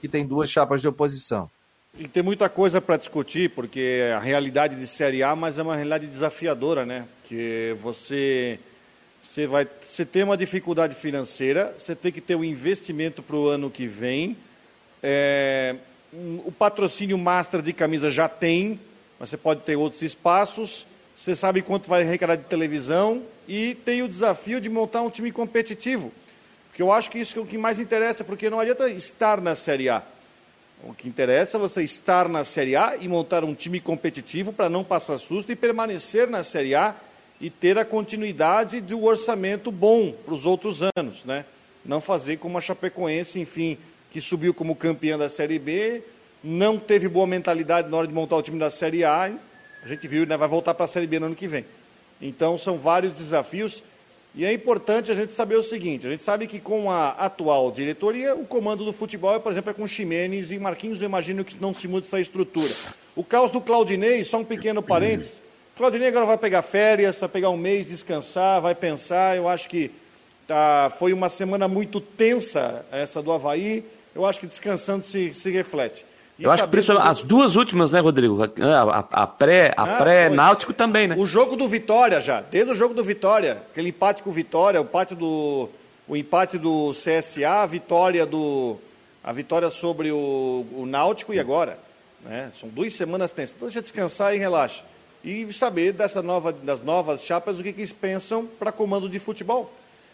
[0.00, 1.50] que tem duas chapas de oposição.
[1.98, 5.74] E tem muita coisa para discutir, porque a realidade de Série A, mas é uma
[5.74, 7.06] realidade desafiadora, né?
[7.24, 8.58] Que você,
[9.22, 13.48] você vai, você tem uma dificuldade financeira, você tem que ter um investimento para o
[13.48, 14.36] ano que vem.
[15.02, 15.76] É,
[16.12, 18.80] o patrocínio master de camisa já tem,
[19.18, 20.86] mas você pode ter outros espaços.
[21.16, 25.30] Você sabe quanto vai arrecadar de televisão e tem o desafio de montar um time
[25.30, 26.12] competitivo.
[26.68, 29.54] Porque eu acho que isso é o que mais interessa, porque não adianta estar na
[29.54, 30.02] Série A.
[30.82, 34.70] O que interessa é você estar na Série A e montar um time competitivo para
[34.70, 36.94] não passar susto e permanecer na Série A
[37.40, 41.44] e ter a continuidade de um orçamento bom para os outros anos, né?
[41.84, 43.76] Não fazer como a Chapecoense, enfim,
[44.10, 46.02] que subiu como campeã da Série B,
[46.42, 49.32] não teve boa mentalidade na hora de montar o time da Série A,
[49.82, 51.64] a gente viu, né, vai voltar para a Série B no ano que vem.
[52.20, 53.82] Então, são vários desafios
[54.34, 57.70] e é importante a gente saber o seguinte: a gente sabe que com a atual
[57.72, 61.00] diretoria, o comando do futebol, por exemplo, é com Ximenes e Marquinhos.
[61.00, 62.72] Eu imagino que não se muda essa estrutura.
[63.16, 65.42] O caos do Claudinei, só um pequeno parênteses.
[65.74, 69.36] O Claudinei agora vai pegar férias, vai pegar um mês, descansar, vai pensar.
[69.36, 69.90] Eu acho que
[70.46, 73.84] tá, foi uma semana muito tensa essa do Havaí.
[74.14, 76.04] Eu acho que descansando se, se reflete.
[76.38, 78.42] Eu acho que principalmente as duas últimas, né, Rodrigo?
[78.42, 81.14] A, a, a pré, a ah, pré Náutico também, né?
[81.18, 84.80] O jogo do Vitória já, desde o jogo do Vitória, aquele empate com o Vitória,
[84.80, 85.68] o empate do
[86.08, 88.78] o empate do CSA, a vitória do
[89.22, 91.78] a vitória sobre o, o Náutico e agora,
[92.24, 92.50] né?
[92.58, 93.54] São duas semanas tensas.
[93.54, 94.82] Então deixa descansar e relaxa.
[95.22, 99.18] E saber dessa nova, das novas chapas o que, que eles pensam para comando de
[99.18, 99.70] futebol.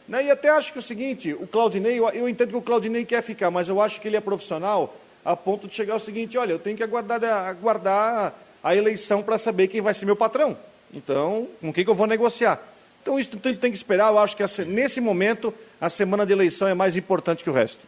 [0.08, 0.26] Né?
[0.26, 3.22] E até acho que é o seguinte, o Claudinei, eu, entendo que o Claudinei quer
[3.22, 6.52] ficar, mas eu acho que ele é profissional a ponto de chegar ao seguinte: olha,
[6.52, 10.56] eu tenho que aguardar, aguardar a eleição para saber quem vai ser meu patrão.
[10.92, 12.60] Então, com quem que eu vou negociar?
[13.02, 14.12] Então, isso tem, tem que esperar.
[14.12, 17.52] Eu acho que essa, nesse momento, a semana de eleição é mais importante que o
[17.52, 17.80] resto.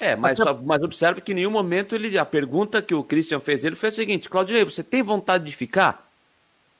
[0.00, 3.64] É, mas, mas observe que em nenhum momento ele, a pergunta que o Christian fez
[3.64, 6.06] ele foi a seguinte: Claudio, você tem vontade de ficar?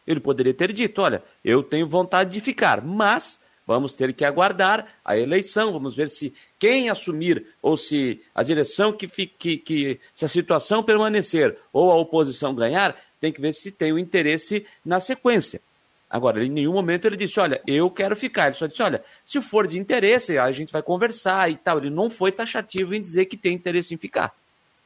[0.06, 4.86] Ele poderia ter dito: olha, eu tenho vontade de ficar, mas Vamos ter que aguardar
[5.04, 10.24] a eleição, vamos ver se quem assumir ou se a direção que, fique, que se
[10.24, 15.00] a situação permanecer ou a oposição ganhar, tem que ver se tem o interesse na
[15.00, 15.60] sequência.
[16.08, 18.46] Agora, em nenhum momento ele disse, olha, eu quero ficar.
[18.46, 21.78] Ele só disse, olha, se for de interesse, a gente vai conversar e tal.
[21.78, 24.32] Ele não foi taxativo em dizer que tem interesse em ficar.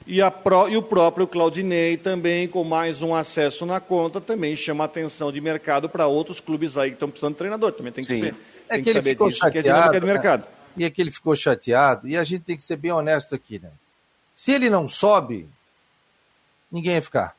[0.06, 4.84] E, pro, e, o próprio Claudinei também, com mais um acesso na conta, também chama
[4.84, 7.72] atenção de mercado para outros clubes aí que estão precisando de treinador.
[7.72, 8.32] Também tem que Sim.
[8.70, 9.96] É que, que ele ficou disso, chateado.
[9.96, 10.46] É mercado.
[10.76, 12.08] E é que ele ficou chateado.
[12.08, 13.70] E a gente tem que ser bem honesto aqui, né?
[14.34, 15.50] Se ele não sobe,
[16.70, 17.36] ninguém ia ficar.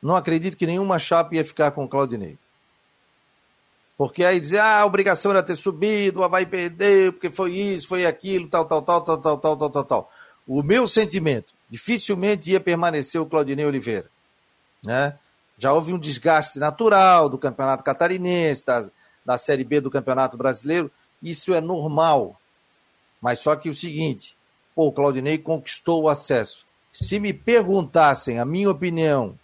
[0.00, 2.38] Não acredito que nenhuma chapa ia ficar com o Claudinei.
[3.98, 7.88] Porque aí dizer, ah, a obrigação era ter subido, a vai perder, porque foi isso,
[7.88, 10.12] foi aquilo, tal, tal, tal, tal, tal, tal, tal, tal, tal.
[10.46, 14.08] O meu sentimento, dificilmente ia permanecer o Claudinei Oliveira.
[14.84, 15.18] Né?
[15.58, 18.90] Já houve um desgaste natural do campeonato catarinense, das,
[19.26, 22.40] da Série B do Campeonato Brasileiro, isso é normal.
[23.20, 24.36] Mas só que o seguinte,
[24.74, 26.64] o Claudinei conquistou o acesso.
[26.92, 29.36] Se me perguntassem a minha opinião,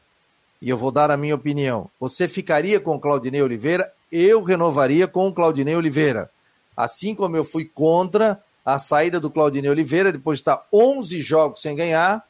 [0.60, 3.92] e eu vou dar a minha opinião, você ficaria com o Claudinei Oliveira?
[4.10, 6.30] Eu renovaria com o Claudinei Oliveira.
[6.76, 11.60] Assim como eu fui contra a saída do Claudinei Oliveira, depois de estar 11 jogos
[11.60, 12.24] sem ganhar,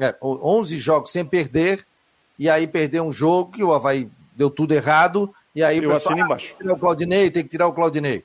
[0.00, 1.86] é, 11 jogos sem perder,
[2.38, 6.20] e aí perdeu um jogo que o Havaí deu tudo errado, e aí Eu assino
[6.20, 6.46] embaixo.
[6.46, 8.24] tem que tirar o Claudinei, tem que tirar o Claudinei.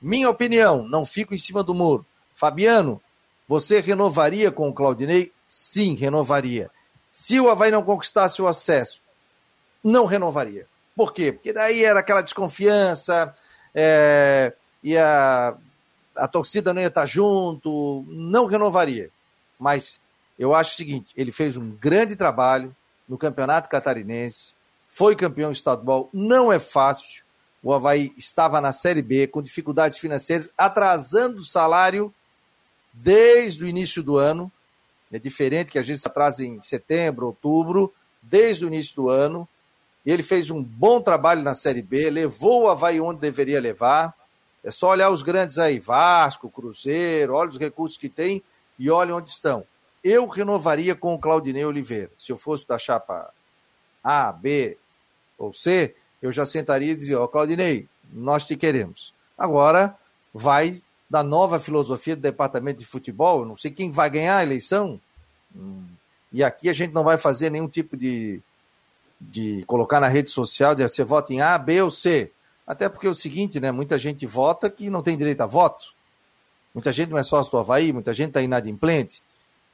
[0.00, 2.06] Minha opinião, não fico em cima do muro.
[2.32, 3.00] Fabiano,
[3.48, 5.32] você renovaria com o Claudinei?
[5.48, 6.70] Sim, renovaria.
[7.10, 9.02] Se o Havaí não conquistasse o acesso,
[9.82, 10.68] não renovaria.
[10.94, 11.32] Por quê?
[11.32, 13.34] Porque daí era aquela desconfiança,
[13.74, 15.56] é, e a,
[16.14, 19.10] a torcida não ia estar junto, não renovaria.
[19.58, 20.00] Mas
[20.38, 22.72] eu acho o seguinte: ele fez um grande trabalho
[23.08, 24.52] no Campeonato Catarinense,
[24.98, 27.22] foi campeão estadual, não é fácil.
[27.62, 32.12] O Havaí estava na Série B com dificuldades financeiras, atrasando o salário
[32.92, 34.50] desde o início do ano.
[35.12, 39.48] É diferente que a gente se atrasa em setembro, outubro, desde o início do ano.
[40.04, 44.12] Ele fez um bom trabalho na Série B, levou o Havaí onde deveria levar.
[44.64, 48.42] É só olhar os grandes aí, Vasco, Cruzeiro, olha os recursos que tem
[48.76, 49.64] e olha onde estão.
[50.02, 52.10] Eu renovaria com o Claudinei Oliveira.
[52.18, 53.32] Se eu fosse da chapa
[54.02, 54.76] A, B
[55.38, 59.14] ou C, eu já sentaria e dizia, ó, oh, Claudinei, nós te queremos.
[59.36, 59.96] Agora
[60.34, 65.00] vai da nova filosofia do departamento de futebol, não sei quem vai ganhar a eleição,
[65.56, 65.84] hum,
[66.32, 68.42] e aqui a gente não vai fazer nenhum tipo de,
[69.18, 72.30] de colocar na rede social, de você vota em A, B ou C.
[72.66, 73.72] Até porque é o seguinte, né?
[73.72, 75.94] Muita gente vota que não tem direito a voto.
[76.74, 79.22] Muita gente não é sócio do Havaí, muita gente está inadimplente.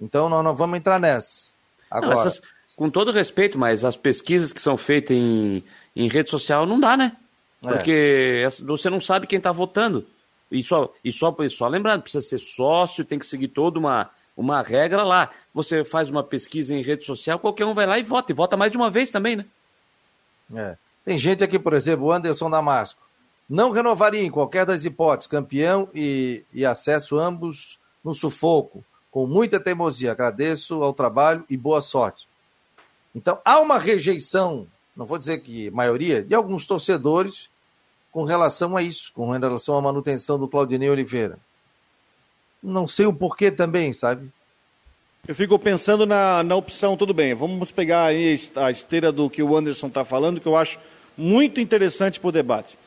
[0.01, 1.53] Então nós não vamos entrar nessa.
[1.91, 2.41] Agora, Não, essas-
[2.77, 5.63] com todo respeito, mas as pesquisas que são feitas em,
[5.95, 7.17] em rede social não dá, né?
[7.65, 7.69] É.
[7.69, 10.07] Porque essa- você não sabe quem está votando.
[10.51, 14.11] E só, e só, e só lembrando, precisa ser sócio, tem que seguir toda uma,
[14.37, 15.31] uma regra lá.
[15.53, 18.31] Você faz uma pesquisa em rede social, qualquer um vai lá e vota.
[18.31, 19.45] E vota mais de uma vez também, né?
[20.55, 20.77] É.
[21.05, 23.01] Tem gente aqui, por exemplo, o Anderson Damasco.
[23.49, 29.61] Não renovaria em qualquer das hipóteses, campeão e, e acesso ambos no sufoco, com muita
[29.61, 30.13] teimosia.
[30.13, 32.27] Agradeço ao trabalho e boa sorte.
[33.15, 37.49] Então, há uma rejeição, não vou dizer que maioria, de alguns torcedores
[38.11, 41.39] com relação a isso, com relação à manutenção do Claudinei Oliveira.
[42.63, 44.31] Não sei o porquê também, sabe?
[45.27, 49.43] Eu fico pensando na, na opção, tudo bem, vamos pegar aí a esteira do que
[49.43, 50.79] o Anderson está falando, que eu acho
[51.17, 52.79] muito interessante para o debate.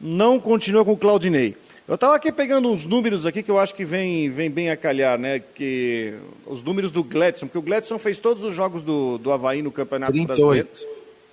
[0.00, 1.56] Não continua com o Claudinei.
[1.88, 4.76] Eu estava aqui pegando uns números aqui que eu acho que vem, vem bem a
[4.76, 5.38] calhar, né?
[5.38, 6.12] Que
[6.44, 9.72] os números do Gladson, porque o Gladson fez todos os jogos do, do Havaí no
[9.72, 10.68] Campeonato Brasileiro.
[10.68, 10.86] 38.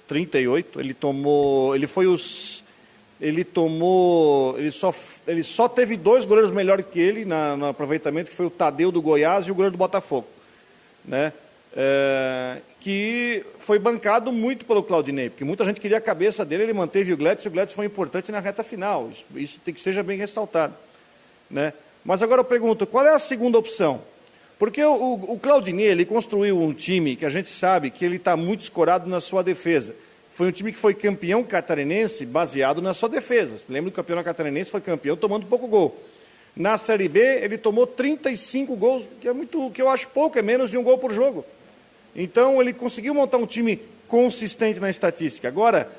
[0.08, 0.80] 38.
[0.80, 1.76] Ele tomou.
[1.76, 2.64] Ele foi os.
[3.20, 4.58] Ele tomou.
[4.58, 4.96] Ele só,
[5.28, 8.94] ele só teve dois goleiros melhores que ele na, no aproveitamento, que foi o Tadeu
[8.94, 10.28] do Goiás e o goleiro do Botafogo.
[11.04, 11.34] Né?
[11.78, 16.74] É, que foi bancado muito pelo Claudinei, porque muita gente queria a cabeça dele, ele
[16.74, 19.10] manteve o Gladys, e o Gladys foi importante na reta final.
[19.12, 20.74] Isso, isso tem que seja bem ressaltado.
[21.50, 21.74] Né?
[22.04, 24.02] Mas agora eu pergunto, qual é a segunda opção?
[24.58, 28.16] Porque o, o, o Claudinei, ele construiu um time que a gente sabe que ele
[28.16, 29.94] está muito escorado na sua defesa.
[30.34, 33.58] Foi um time que foi campeão catarinense baseado na sua defesa.
[33.68, 36.00] Lembra que o campeão catarinense foi campeão tomando pouco gol.
[36.56, 40.42] Na Série B, ele tomou 35 gols, que é muito, que eu acho pouco, é
[40.42, 41.46] menos de um gol por jogo.
[42.16, 45.48] Então, ele conseguiu montar um time consistente na estatística.
[45.48, 45.92] Agora,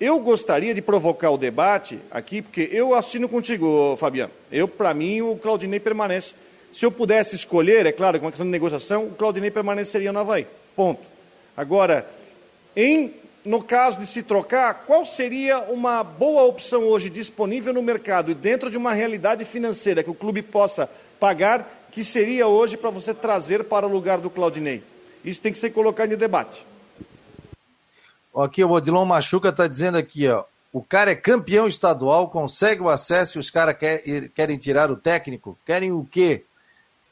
[0.00, 4.32] eu gostaria de provocar o debate aqui, porque eu assino contigo, Fabiano.
[4.50, 6.34] Eu, para mim, o Claudinei permanece.
[6.72, 10.20] Se eu pudesse escolher, é claro, com uma questão de negociação, o Claudinei permaneceria no
[10.20, 10.46] Havaí.
[10.76, 11.00] Ponto.
[11.56, 12.08] Agora,
[12.76, 13.12] em,
[13.44, 18.34] no caso de se trocar, qual seria uma boa opção hoje disponível no mercado e
[18.34, 20.88] dentro de uma realidade financeira que o clube possa
[21.18, 24.82] pagar, que seria hoje para você trazer para o lugar do Claudinei?
[25.24, 26.64] Isso tem que ser colocado em debate.
[28.36, 30.44] Aqui o Odilon Machuca está dizendo aqui, ó.
[30.72, 34.96] O cara é campeão estadual, consegue o acesso e os caras quer- querem tirar o
[34.96, 35.58] técnico?
[35.64, 36.44] Querem o quê?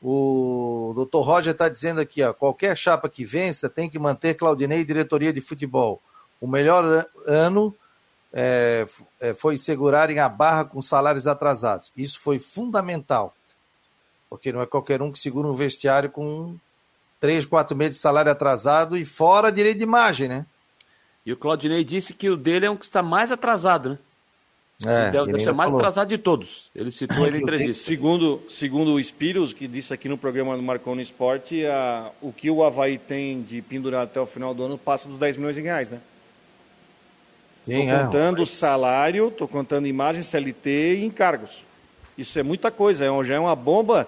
[0.02, 4.80] O doutor Roger está dizendo aqui, ó, qualquer chapa que vença tem que manter Claudinei
[4.80, 6.00] e diretoria de futebol.
[6.40, 7.74] O melhor an- ano
[8.32, 8.86] é,
[9.18, 11.90] é, foi segurarem a barra com salários atrasados.
[11.96, 13.34] Isso foi fundamental,
[14.28, 16.56] porque não é qualquer um que segura um vestiário com
[17.26, 20.46] três, quatro meses de salário atrasado e fora direito de imagem, né?
[21.24, 23.98] E o Claudinei disse que o dele é um que está mais atrasado, né?
[24.84, 25.80] É, deve ele deve ser mais falou.
[25.80, 26.70] atrasado de todos.
[26.72, 27.82] Ele citou ele em entrevista.
[27.82, 32.48] Segundo, segundo o Spiros, que disse aqui no programa do Marconi Esporte, a, o que
[32.48, 35.62] o Havaí tem de pendurado até o final do ano passa dos 10 milhões de
[35.62, 35.98] reais, né?
[37.66, 37.98] Estou Sim, é.
[38.04, 41.64] contando salário, estou contando imagem, CLT e encargos.
[42.16, 44.06] Isso é muita coisa, é um- já é uma bomba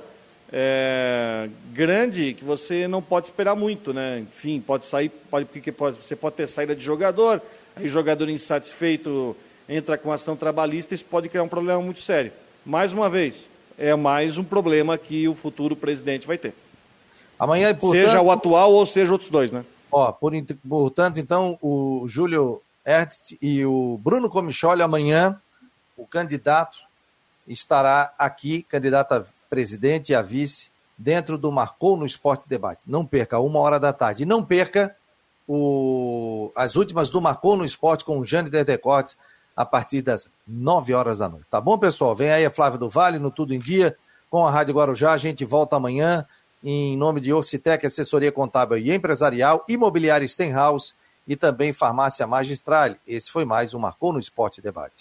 [0.53, 4.21] é, grande que você não pode esperar muito, né?
[4.21, 7.43] Enfim, pode sair, pode, porque pode, você pode ter saída de jogador,
[7.77, 9.37] aí jogador insatisfeito
[9.69, 12.33] entra com ação trabalhista, isso pode criar um problema muito sério.
[12.65, 16.55] Mais uma vez, é mais um problema que o futuro presidente vai ter.
[17.39, 19.65] Amanhã, portanto, Seja o atual ou seja outros dois, né?
[19.93, 20.33] Ó, por,
[20.69, 25.41] portanto, então, o Júlio Ernst e o Bruno Comicholi amanhã,
[25.97, 26.81] o candidato
[27.47, 32.81] estará aqui, candidato a presidente e a vice, dentro do Marcou no Esporte Debate.
[32.87, 34.25] Não perca, uma hora da tarde.
[34.25, 34.95] E não perca
[35.47, 39.17] o, as últimas do Marcou no Esporte com o Jânio Dedecotes
[39.57, 41.47] a partir das 9 horas da noite.
[41.51, 42.15] Tá bom, pessoal?
[42.15, 43.97] Vem aí a Flávia do Vale no Tudo em Dia
[44.31, 45.13] com a Rádio Guarujá.
[45.13, 46.27] A gente volta amanhã
[46.63, 50.93] em nome de Ocitec, assessoria contábil e empresarial, imobiliária Stenhouse
[51.27, 52.95] e também farmácia magistral.
[53.07, 54.95] Esse foi mais um Marcou no Esporte Debate.